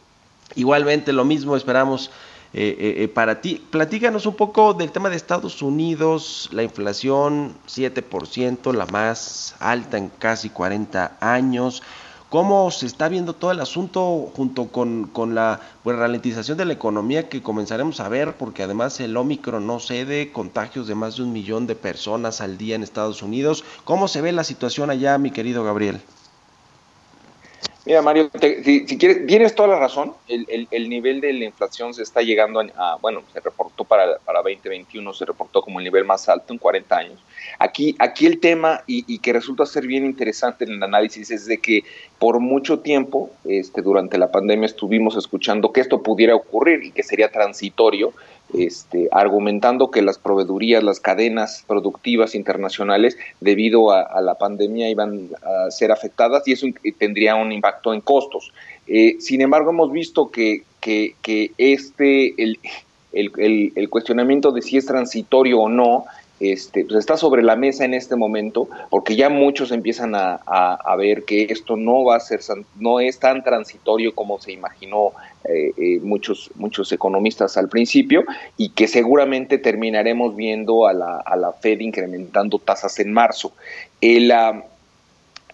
[0.54, 2.10] Igualmente, lo mismo esperamos
[2.58, 3.62] eh, eh, eh, para ti.
[3.70, 10.08] Platícanos un poco del tema de Estados Unidos, la inflación 7%, la más alta en
[10.08, 11.82] casi 40 años.
[12.30, 17.28] ¿Cómo se está viendo todo el asunto junto con, la pues, ralentización de la economía
[17.28, 18.38] que comenzaremos a ver?
[18.38, 22.56] Porque además el Omicron no cede, contagios de más de un millón de personas al
[22.56, 23.64] día en Estados Unidos.
[23.84, 26.00] ¿Cómo se ve la situación allá, mi querido Gabriel?
[27.86, 30.12] Mira, Mario, si, quieres, tienes toda la razón.
[30.26, 34.40] El, el, nivel de la inflación se está llegando a, bueno, se reportó para, para
[34.42, 37.24] 2021, se reportó como el nivel más alto en 40 años.
[37.60, 41.46] Aquí, aquí el tema, y, y, que resulta ser bien interesante en el análisis, es
[41.46, 41.84] de que
[42.18, 47.04] por mucho tiempo, este, durante la pandemia, estuvimos escuchando que esto pudiera ocurrir y que
[47.04, 48.12] sería transitorio,
[48.54, 55.70] este, argumentando que las proveedurías, las cadenas productivas internacionales, debido a, la pandemia, iban a
[55.70, 56.66] ser afectadas y eso
[56.98, 58.52] tendría un impacto en costos.
[58.86, 62.58] Eh, sin embargo, hemos visto que, que, este, el,
[63.12, 66.04] el, el, cuestionamiento de si es transitorio o no,
[66.38, 71.24] este, pues está sobre la mesa en este momento, porque ya muchos empiezan a, ver
[71.24, 72.40] que esto no va a ser,
[72.78, 75.12] no es tan transitorio como se imaginó
[75.44, 78.24] eh, eh, muchos, muchos economistas al principio,
[78.56, 83.52] y que seguramente terminaremos viendo a la, a la Fed incrementando tasas en marzo.
[84.00, 84.64] El, ah,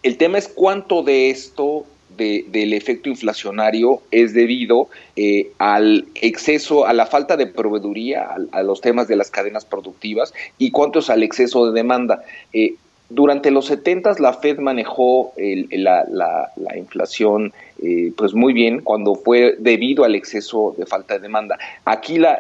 [0.03, 1.87] el tema es cuánto de esto
[2.17, 8.81] del efecto inflacionario es debido eh, al exceso, a la falta de proveeduría, a, los
[8.81, 12.23] temas de las cadenas productivas y cuánto es al exceso de demanda.
[12.53, 12.75] Eh,
[13.15, 17.53] durante los 70 la Fed manejó la, inflación
[17.83, 21.59] eh, pues muy bien cuando fue debido al exceso de falta de demanda.
[21.85, 22.39] Aquí la,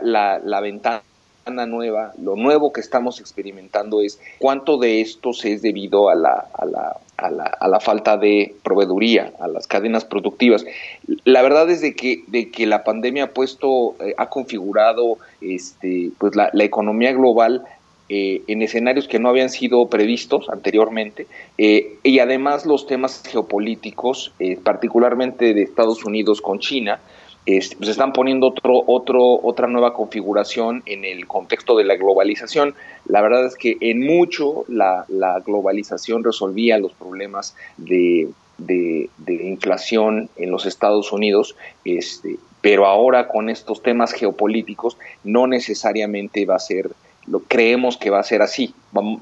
[0.62, 1.03] ventana
[1.66, 6.97] nueva, lo nuevo que estamos experimentando es cuánto de esto se es debido a la,
[7.23, 10.64] a la, a la falta de proveeduría, a las cadenas productivas.
[11.25, 16.11] La verdad es de que, de que la pandemia ha puesto, eh, ha configurado este,
[16.18, 17.62] pues la, economía global
[18.09, 21.27] eh, en escenarios que no habían sido previstos anteriormente
[21.59, 24.33] eh, y además los temas geopolíticos,
[24.64, 27.01] particularmente de Estados Unidos con China,
[27.45, 32.74] pues están poniendo otro, otro, otra nueva configuración en el contexto de la globalización.
[33.07, 35.05] La verdad es que en mucho la,
[35.45, 38.28] globalización resolvía los problemas de,
[38.59, 46.47] de, inflación en los Estados Unidos, este, pero ahora con estos temas geopolíticos no necesariamente
[46.47, 46.90] va a ser
[47.28, 48.74] lo creemos que va a ser así,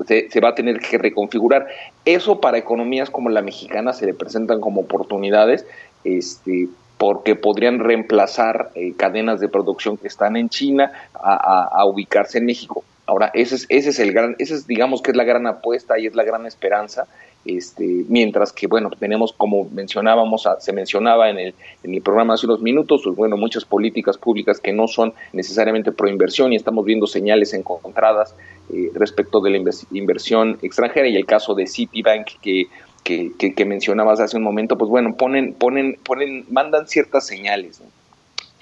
[0.06, 1.66] se, se, va a tener que reconfigurar.
[2.06, 5.66] Eso para economías como la mexicana se le presentan como oportunidades,
[6.04, 6.70] este,
[7.00, 12.84] porque podrían reemplazar eh, cadenas de producción que están en China a, ubicarse en México.
[13.06, 15.98] Ahora, ese es, ese es el gran, ese es, digamos que es la gran apuesta
[15.98, 17.06] y es la gran esperanza,
[17.46, 22.44] este, mientras que, bueno, tenemos, como mencionábamos, se mencionaba en el, en el programa hace
[22.44, 26.84] unos minutos, pues, bueno, muchas políticas públicas que no son necesariamente pro inversión y estamos
[26.84, 28.36] viendo señales encontradas
[28.74, 32.66] eh, respecto de la inversión extranjera y el caso de Citibank que
[33.02, 37.80] que, que, mencionabas hace un momento, pues bueno, ponen, ponen, ponen, mandan ciertas señales.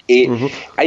[0.07, 0.27] Eh,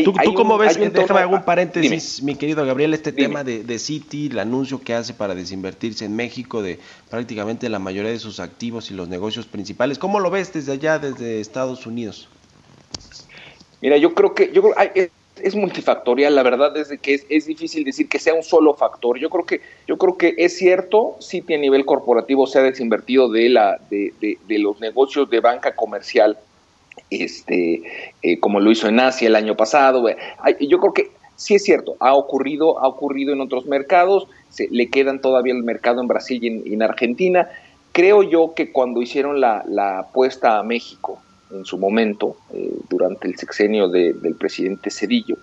[0.05, 0.76] ¿Tú, cómo ves?
[0.76, 5.14] Déjame algún paréntesis, mi querido Gabriel, este tema de, de Citi, el anuncio que hace
[5.14, 9.98] para desinvertirse en México de prácticamente la mayoría de sus activos y los negocios principales.
[10.00, 12.28] ¿Cómo lo ves desde allá, desde Estados Unidos?
[13.80, 14.74] Mira, yo creo que yo creo,
[15.40, 19.18] es multifactorial, la verdad es que es, difícil decir que sea un solo factor.
[19.18, 22.62] Yo creo que, yo creo que es cierto, sí que a nivel corporativo se ha
[22.62, 26.38] desinvertido de, la, de, de, los negocios de banca comercial,
[27.08, 27.82] este,
[28.22, 30.04] eh, como lo hizo en Asia el año pasado.
[30.60, 34.90] Yo creo que sí es cierto, ha ocurrido, ha ocurrido en otros mercados, se, le
[34.90, 37.48] quedan todavía el mercado en Brasil y en, Argentina.
[37.92, 41.20] Creo yo que cuando hicieron la, la apuesta a México,
[41.53, 45.36] en su momento, eh, durante el sexenio del presidente Cedillo.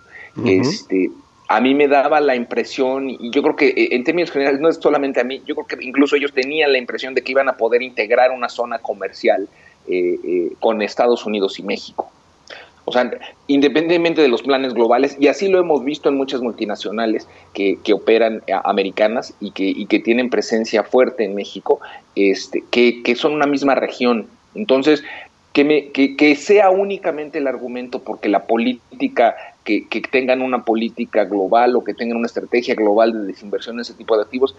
[0.46, 1.10] este,
[1.48, 4.70] a mí me daba la impresión, y yo creo que eh, en términos generales no
[4.70, 7.50] es solamente a mí, yo creo que incluso ellos tenían la impresión de que iban
[7.50, 9.48] a poder integrar una zona comercial
[9.88, 12.12] eh, con Estados Unidos y México.
[12.86, 13.12] O sea,
[13.46, 17.94] independientemente de los planes globales, y así lo hemos visto en muchas multinacionales que, que
[17.94, 21.80] operan americanas y que, y que tienen presencia fuerte en México,
[22.16, 24.28] este, que, que son una misma región.
[24.56, 25.04] Entonces,
[25.54, 31.76] que, me, que, sea únicamente el argumento porque la política, que, tengan una política global
[31.76, 34.56] o que tengan una estrategia global de desinversión en ese tipo de activos,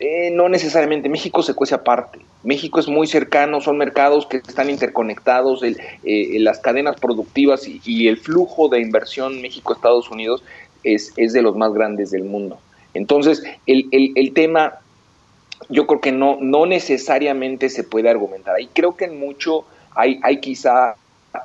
[0.00, 1.08] eh, no necesariamente.
[1.08, 2.18] México se cuece aparte.
[2.42, 8.16] México es muy cercano, son mercados que están interconectados, eh, las cadenas productivas y, el
[8.16, 10.42] flujo de inversión México-Estados Unidos
[10.82, 12.58] es, es, de los más grandes del mundo.
[12.94, 14.80] Entonces, el, el, el tema
[15.68, 18.60] yo creo que no, no necesariamente se puede argumentar.
[18.60, 19.64] Y creo que en mucho
[19.94, 20.96] hay, hay quizá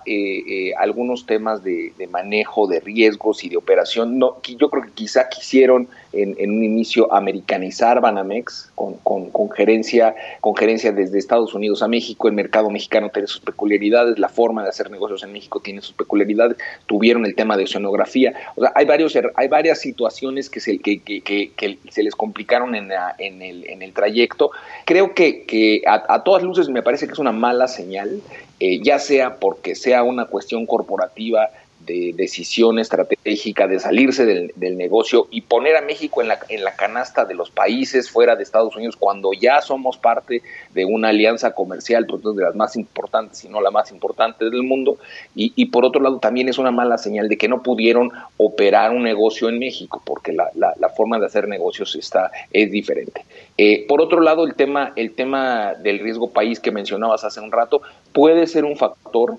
[0.06, 4.20] eh, eh, algunos temas de, manejo de riesgos y de operación.
[4.20, 10.56] No, yo creo que quizá quisieron en, un inicio americanizar Banamex con, con, gerencia, con
[10.56, 12.28] gerencia desde Estados Unidos a México.
[12.28, 15.94] El mercado mexicano tiene sus peculiaridades, la forma de hacer negocios en México tiene sus
[15.94, 16.58] peculiaridades.
[16.86, 18.34] Tuvieron el tema de oceanografía.
[18.56, 22.92] O sea, hay, varios, hay varias situaciones que se, que, que, se les complicaron en,
[23.20, 24.52] en, el, en el trayecto.
[24.86, 28.22] Creo que, a todas luces me parece que es una mala señal
[28.60, 31.50] eh, ya sea porque sea una cuestión corporativa
[31.88, 36.76] de decisión estratégica de salirse del, negocio y poner a México en la, en la
[36.76, 41.52] canasta de los países fuera de Estados Unidos cuando ya somos parte de una alianza
[41.52, 44.98] comercial, pues, de las más importantes, si no la más importante del mundo,
[45.36, 49.04] y, por otro lado también es una mala señal de que no pudieron operar un
[49.04, 53.26] negocio en México, porque la, la, forma de hacer negocios está, es diferente.
[53.58, 57.52] Eh, por otro lado, el tema, el tema del riesgo país que mencionabas hace un
[57.52, 57.82] rato
[58.14, 59.38] puede ser un factor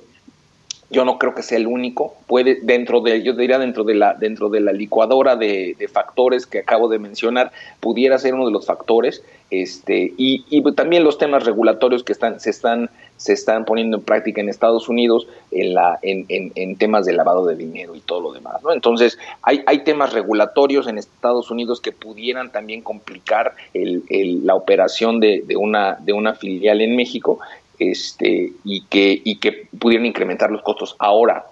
[0.91, 2.14] yo no creo que sea el único.
[2.26, 6.61] Puede, dentro de, yo diría dentro de la, dentro de la licuadora de, factores que
[6.61, 9.22] acabo de mencionar, pudiera ser uno de los factores.
[9.51, 14.41] Este, y, también los temas regulatorios que están, se están, se están poniendo en práctica
[14.41, 18.32] en Estados Unidos en, la, en, en, temas de lavado de dinero y todo lo
[18.32, 18.62] demás.
[18.62, 18.72] ¿no?
[18.72, 24.05] Entonces, hay, hay temas regulatorios en Estados Unidos que pudieran también complicar el,
[24.47, 27.41] la operación de, de, una, de una filial en México
[27.79, 30.97] este, y, que, y que pudieran incrementar los costos.
[30.99, 31.47] Ahora,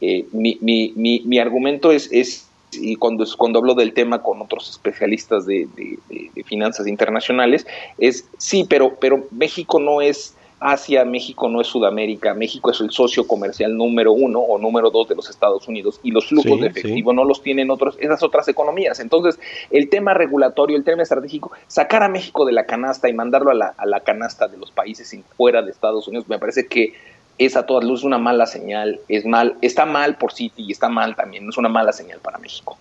[0.00, 4.68] eh, mi, mi, mi, argumento es, es y cuando, cuando hablo del tema con otros
[4.70, 7.66] especialistas de, de, finanzas internacionales,
[7.98, 12.90] es sí, pero, pero México no es Asia, México no es Sudamérica, México es el
[12.90, 16.68] socio comercial número uno o número dos de los Estados Unidos y los flujos de
[16.68, 19.00] efectivo no los tienen otros, esas otras economías.
[19.00, 19.38] Entonces,
[19.70, 23.54] el tema regulatorio, el tema estratégico, sacar a México de la canasta y mandarlo a
[23.54, 26.94] la, a la canasta de los países fuera de Estados Unidos, me parece que
[27.38, 30.88] es a todas luces una mala señal, es mal, está mal por Citi y está
[30.88, 32.76] mal también, es una mala señal para México.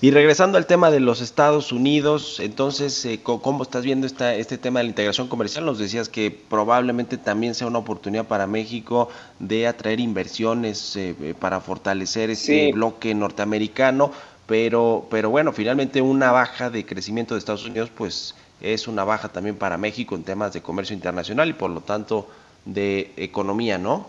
[0.00, 4.58] Y regresando al tema de los Estados Unidos, entonces, eh, ¿cómo estás viendo esta, este
[4.58, 5.66] tema de la integración comercial?
[5.66, 9.08] Nos decías que probablemente también sea una oportunidad para México
[9.38, 14.12] de atraer inversiones eh, eh, para fortalecer ese bloque norteamericano,
[14.46, 19.28] pero, pero bueno, finalmente una baja de crecimiento de Estados Unidos, pues es una baja
[19.28, 22.26] también para México en temas de comercio internacional y por lo tanto
[22.68, 24.06] de economía, ¿no?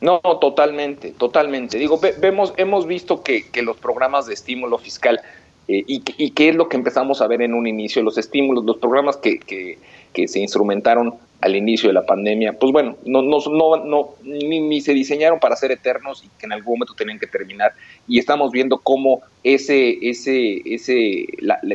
[0.00, 1.78] No, totalmente, totalmente.
[1.78, 5.20] Digo, vemos, hemos visto que, que, los programas de estímulo fiscal
[5.68, 8.64] eh, y, y qué es lo que empezamos a ver en un inicio, los estímulos,
[8.64, 9.78] los programas que, que,
[10.12, 14.80] que se instrumentaron al inicio de la pandemia, pues bueno, no, no, no, no ni,
[14.80, 17.74] se diseñaron para ser eternos y que en algún momento tenían que terminar.
[18.08, 21.26] Y estamos viendo cómo ese, ese, ese,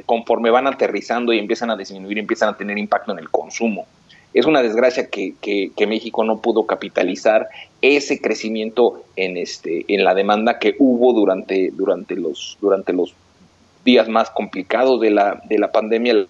[0.05, 3.85] conforme van aterrizando y empiezan a disminuir, empiezan a tener impacto en el consumo.
[4.33, 7.49] Es una desgracia que, que, México no pudo capitalizar
[7.81, 13.13] ese crecimiento en, este, en la demanda que hubo durante, durante, los, durante los
[13.83, 16.27] días más complicados de la, de la pandemia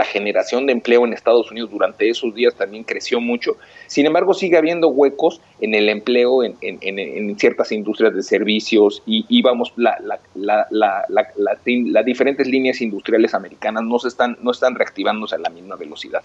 [0.00, 3.58] la generación de empleo en Estados Unidos durante esos días también creció mucho.
[3.86, 9.42] Sin embargo, sigue habiendo huecos en el empleo en, en, ciertas industrias de servicios y,
[9.42, 9.98] vamos, la,
[10.34, 15.50] la, la, las diferentes líneas industriales americanas no, se están, no están reactivándose a la
[15.50, 16.22] misma velocidad.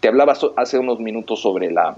[0.00, 1.96] Te hablaba hace unos minutos sobre la,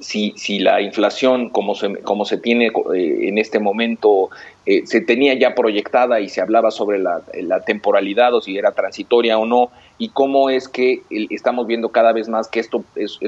[0.00, 4.30] si, si la inflación, como se, como se tiene eh, en este momento,
[4.66, 7.20] eh, se tenía ya proyectada y se hablaba sobre la,
[7.66, 12.28] temporalidad o si era transitoria o no, y cómo es que estamos viendo cada vez
[12.28, 13.18] más que esto es,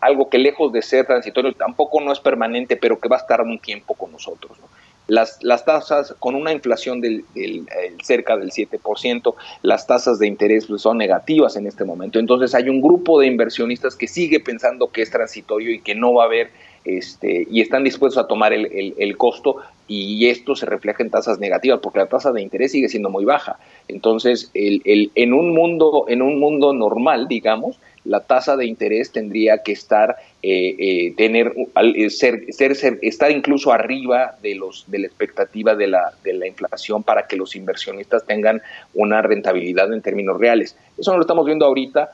[0.00, 3.40] algo que lejos de ser transitorio tampoco no es permanente, pero que va a estar
[3.42, 4.58] un tiempo con nosotros.
[4.58, 4.66] ¿no?
[5.08, 7.66] Las, las tasas, con una inflación del, del
[8.02, 12.18] cerca del 7%, las tasas de interés pues, son negativas en este momento.
[12.18, 16.14] Entonces hay un grupo de inversionistas que sigue pensando que es transitorio y que no
[16.14, 16.50] va a haber,
[16.84, 19.56] este, y están dispuestos a tomar el, el, costo
[19.86, 23.24] y esto se refleja en tasas negativas porque la tasa de interés sigue siendo muy
[23.24, 23.58] baja.
[23.88, 29.12] Entonces, el, el, en, un mundo, en un mundo normal, digamos, la tasa de interés
[29.12, 34.98] tendría que estar eh, eh, tener eh, ser, ser, estar incluso arriba de los de
[34.98, 38.60] la expectativa de la, de la inflación para que los inversionistas tengan
[38.94, 40.76] una rentabilidad en términos reales.
[40.98, 42.10] Eso no lo estamos viendo ahorita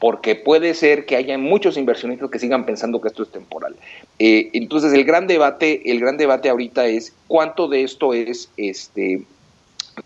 [0.00, 3.76] porque puede ser que haya muchos inversionistas que sigan pensando que esto es temporal.
[4.18, 9.24] entonces el gran debate, el gran debate ahorita es cuánto de esto es este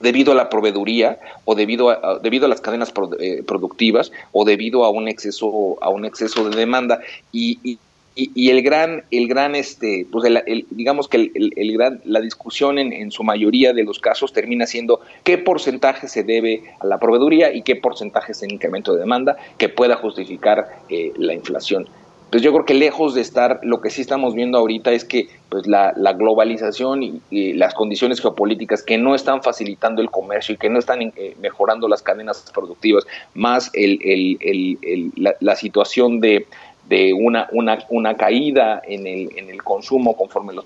[0.00, 4.84] debido a la proveeduría o debido a, debido a las cadenas eh, productivas o debido
[4.84, 7.00] a un exceso a un exceso de demanda
[7.32, 7.78] y, y,
[8.18, 12.78] y el gran el gran este pues el, digamos que el, el, gran la discusión
[12.78, 16.98] en, en, su mayoría de los casos termina siendo qué porcentaje se debe a la
[16.98, 21.88] proveeduría y qué porcentaje es el incremento de demanda que pueda justificar eh, la inflación.
[22.30, 25.28] Pues yo creo que lejos de estar, lo que sí estamos viendo ahorita es que
[25.48, 30.68] pues la, globalización y, las condiciones geopolíticas que no están facilitando el comercio y que
[30.68, 36.46] no están eh, mejorando las cadenas productivas, más el, el, la, situación de,
[36.88, 40.64] de una, una, una caída en el, en el consumo conforme los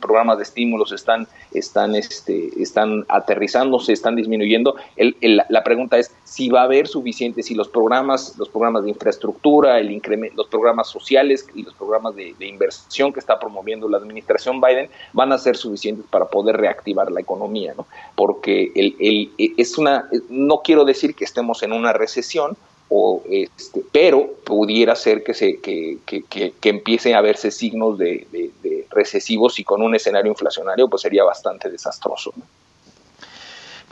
[0.00, 4.76] programas de estímulos están, están, este, están aterrizándose, están disminuyendo.
[4.96, 5.16] El,
[5.48, 9.78] la pregunta es si va a haber suficiente, si los programas, los programas de infraestructura,
[9.78, 14.60] el incremento, los programas sociales y los programas de, inversión que está promoviendo la administración
[14.60, 17.86] Biden van a ser suficientes para poder reactivar la economía, ¿no?
[18.14, 22.56] Porque el, el, es una, no quiero decir que estemos en una recesión,
[22.94, 26.22] o este, pero pudiera ser que, se, que, que,
[26.60, 31.24] que, empiece a verse signos de, de, recesivos y con un escenario inflacionario pues sería
[31.24, 32.34] bastante desastroso.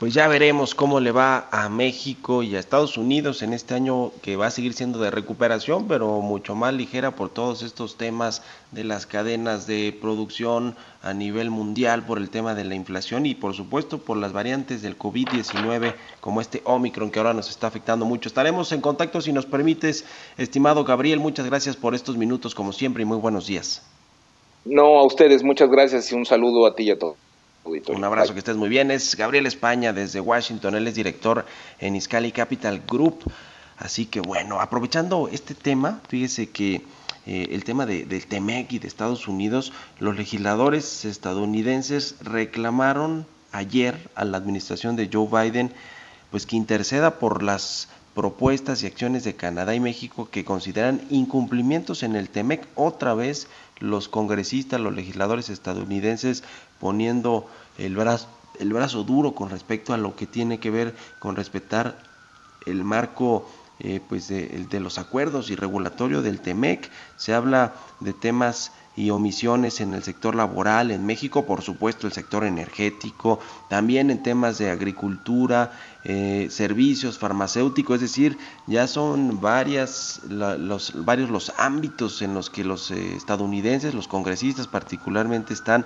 [0.01, 4.11] Pues ya veremos cómo le va a México y a Estados Unidos en este año
[4.23, 8.41] que va a seguir siendo de recuperación, pero mucho más ligera por todos estos temas
[8.71, 13.35] de las cadenas de producción a nivel mundial, por el tema de la inflación y
[13.35, 18.03] por supuesto por las variantes del COVID-19 como este Omicron que ahora nos está afectando
[18.03, 18.27] mucho.
[18.27, 20.03] Estaremos en contacto si nos permites,
[20.35, 23.83] estimado Gabriel, muchas gracias por estos minutos como siempre y muy buenos días.
[24.65, 27.17] No, a ustedes, muchas gracias y un saludo a ti y a todos.
[27.63, 28.91] Un abrazo, que estés muy bien.
[28.91, 31.45] Es Gabriel España desde Washington, él es director
[31.79, 33.23] en Iscali Capital Group.
[33.77, 36.81] Así que bueno, aprovechando este tema, fíjese que
[37.25, 44.09] eh, el tema de, del TEMEC y de Estados Unidos, los legisladores estadounidenses reclamaron ayer
[44.15, 45.71] a la administración de Joe Biden
[46.31, 52.03] pues que interceda por las propuestas y acciones de Canadá y México que consideran incumplimientos
[52.03, 52.67] en el TEMEC.
[52.75, 53.47] Otra vez
[53.81, 56.43] los congresistas, los legisladores estadounidenses
[56.79, 58.27] poniendo el brazo,
[58.59, 61.97] el brazo duro con respecto a lo que tiene que ver con respetar
[62.65, 66.89] el marco eh, pues de, de, los acuerdos y regulatorio del TEMEC.
[67.17, 72.13] Se habla de temas y omisiones en el sector laboral en México, por supuesto el
[72.13, 73.39] sector energético,
[73.69, 75.71] también en temas de agricultura,
[76.03, 78.37] eh, servicios farmacéuticos, es decir,
[78.67, 84.67] ya son varias, los, varios los ámbitos en los que los eh, estadounidenses, los congresistas
[84.67, 85.85] particularmente están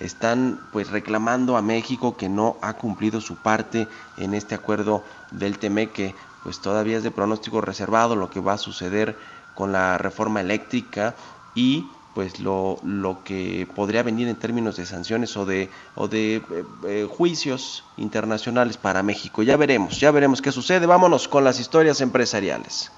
[0.00, 3.86] están pues reclamando a México que no ha cumplido su parte
[4.16, 8.54] en este acuerdo del TEMEC que pues todavía es de pronóstico reservado lo que va
[8.54, 9.16] a suceder
[9.54, 11.14] con la reforma eléctrica
[11.54, 16.36] y pues lo, lo que podría venir en términos de sanciones o de, o de
[16.36, 16.42] eh,
[16.86, 19.42] eh, juicios internacionales para México.
[19.42, 20.86] Ya veremos, ya veremos qué sucede.
[20.86, 22.92] Vámonos con las historias empresariales.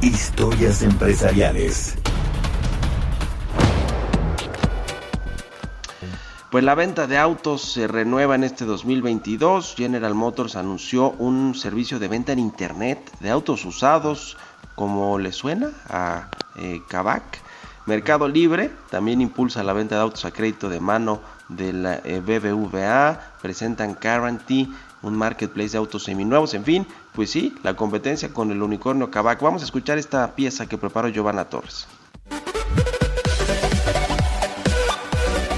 [0.00, 1.96] Historias empresariales.
[6.50, 9.74] Pues la venta de autos se renueva en este 2022.
[9.76, 14.36] General Motors anunció un servicio de venta en Internet de autos usados
[14.74, 16.82] como le suena a eh,
[17.86, 22.20] Mercado Libre también impulsa la venta de autos a crédito de mano de la eh,
[22.20, 24.68] BBVA, presentan Guarantee,
[25.02, 29.40] un marketplace de autos seminuevos, en fin, pues sí, la competencia con el unicornio Kavak.
[29.40, 31.86] Vamos a escuchar esta pieza que preparó Giovanna Torres.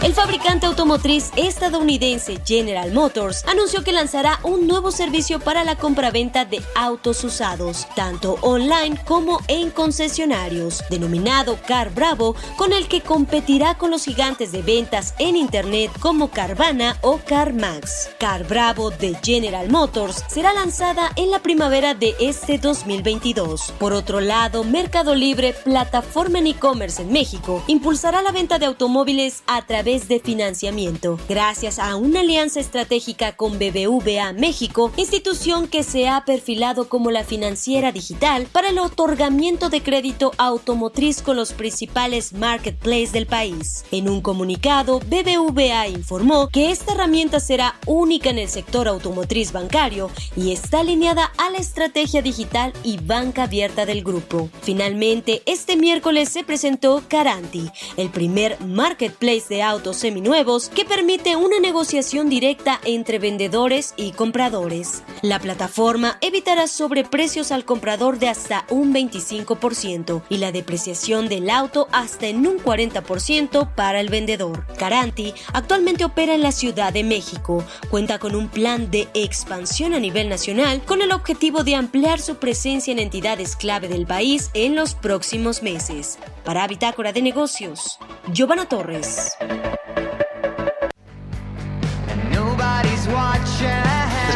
[0.08, 6.46] El fabricante automotriz estadounidense General Motors anunció que lanzará un nuevo servicio para la compraventa
[6.46, 13.76] de autos usados, tanto online como en concesionarios, denominado Car Bravo, con el que competirá
[13.76, 18.08] con los gigantes de ventas en Internet como Carvana o CarMax.
[18.18, 23.74] Car Bravo de General Motors será lanzada en la primavera de este 2022.
[23.78, 29.42] Por otro lado, Mercado Libre, plataforma en e-commerce en México, impulsará la venta de automóviles
[29.46, 31.18] a través de financiamiento.
[31.28, 37.24] Gracias a una alianza estratégica con BBVA México, institución que se ha perfilado como la
[37.24, 43.84] financiera digital para el otorgamiento de crédito automotriz con los principales marketplaces del país.
[43.90, 50.10] En un comunicado, BBVA informó que esta herramienta será única en el sector automotriz bancario
[50.36, 54.50] y está alineada a la estrategia digital y banca abierta del grupo.
[54.62, 61.36] Finalmente, este miércoles se presentó Caranti, el primer marketplace de autos autos seminuevos que permite
[61.36, 65.04] una negociación directa entre vendedores y compradores.
[65.22, 71.86] La plataforma evitará sobreprecios al comprador de hasta un 25% y la depreciación del auto
[71.92, 74.66] hasta en un 40% para el vendedor.
[74.76, 77.64] Caranti actualmente opera en la Ciudad de México.
[77.88, 82.36] Cuenta con un plan de expansión a nivel nacional con el objetivo de ampliar su
[82.36, 86.18] presencia en entidades clave del país en los próximos meses.
[86.44, 87.98] Para Bitácora de Negocios,
[88.32, 89.36] Giovanna Torres.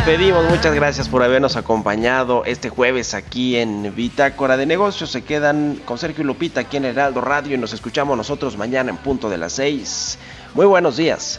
[0.04, 5.12] Despedimos, muchas gracias por habernos acompañado este jueves aquí en Bitácora de Negocios.
[5.12, 8.96] Se quedan con Sergio Lupita aquí en Heraldo Radio y nos escuchamos nosotros mañana en
[8.96, 10.18] punto de las 6.
[10.54, 11.38] Muy buenos días.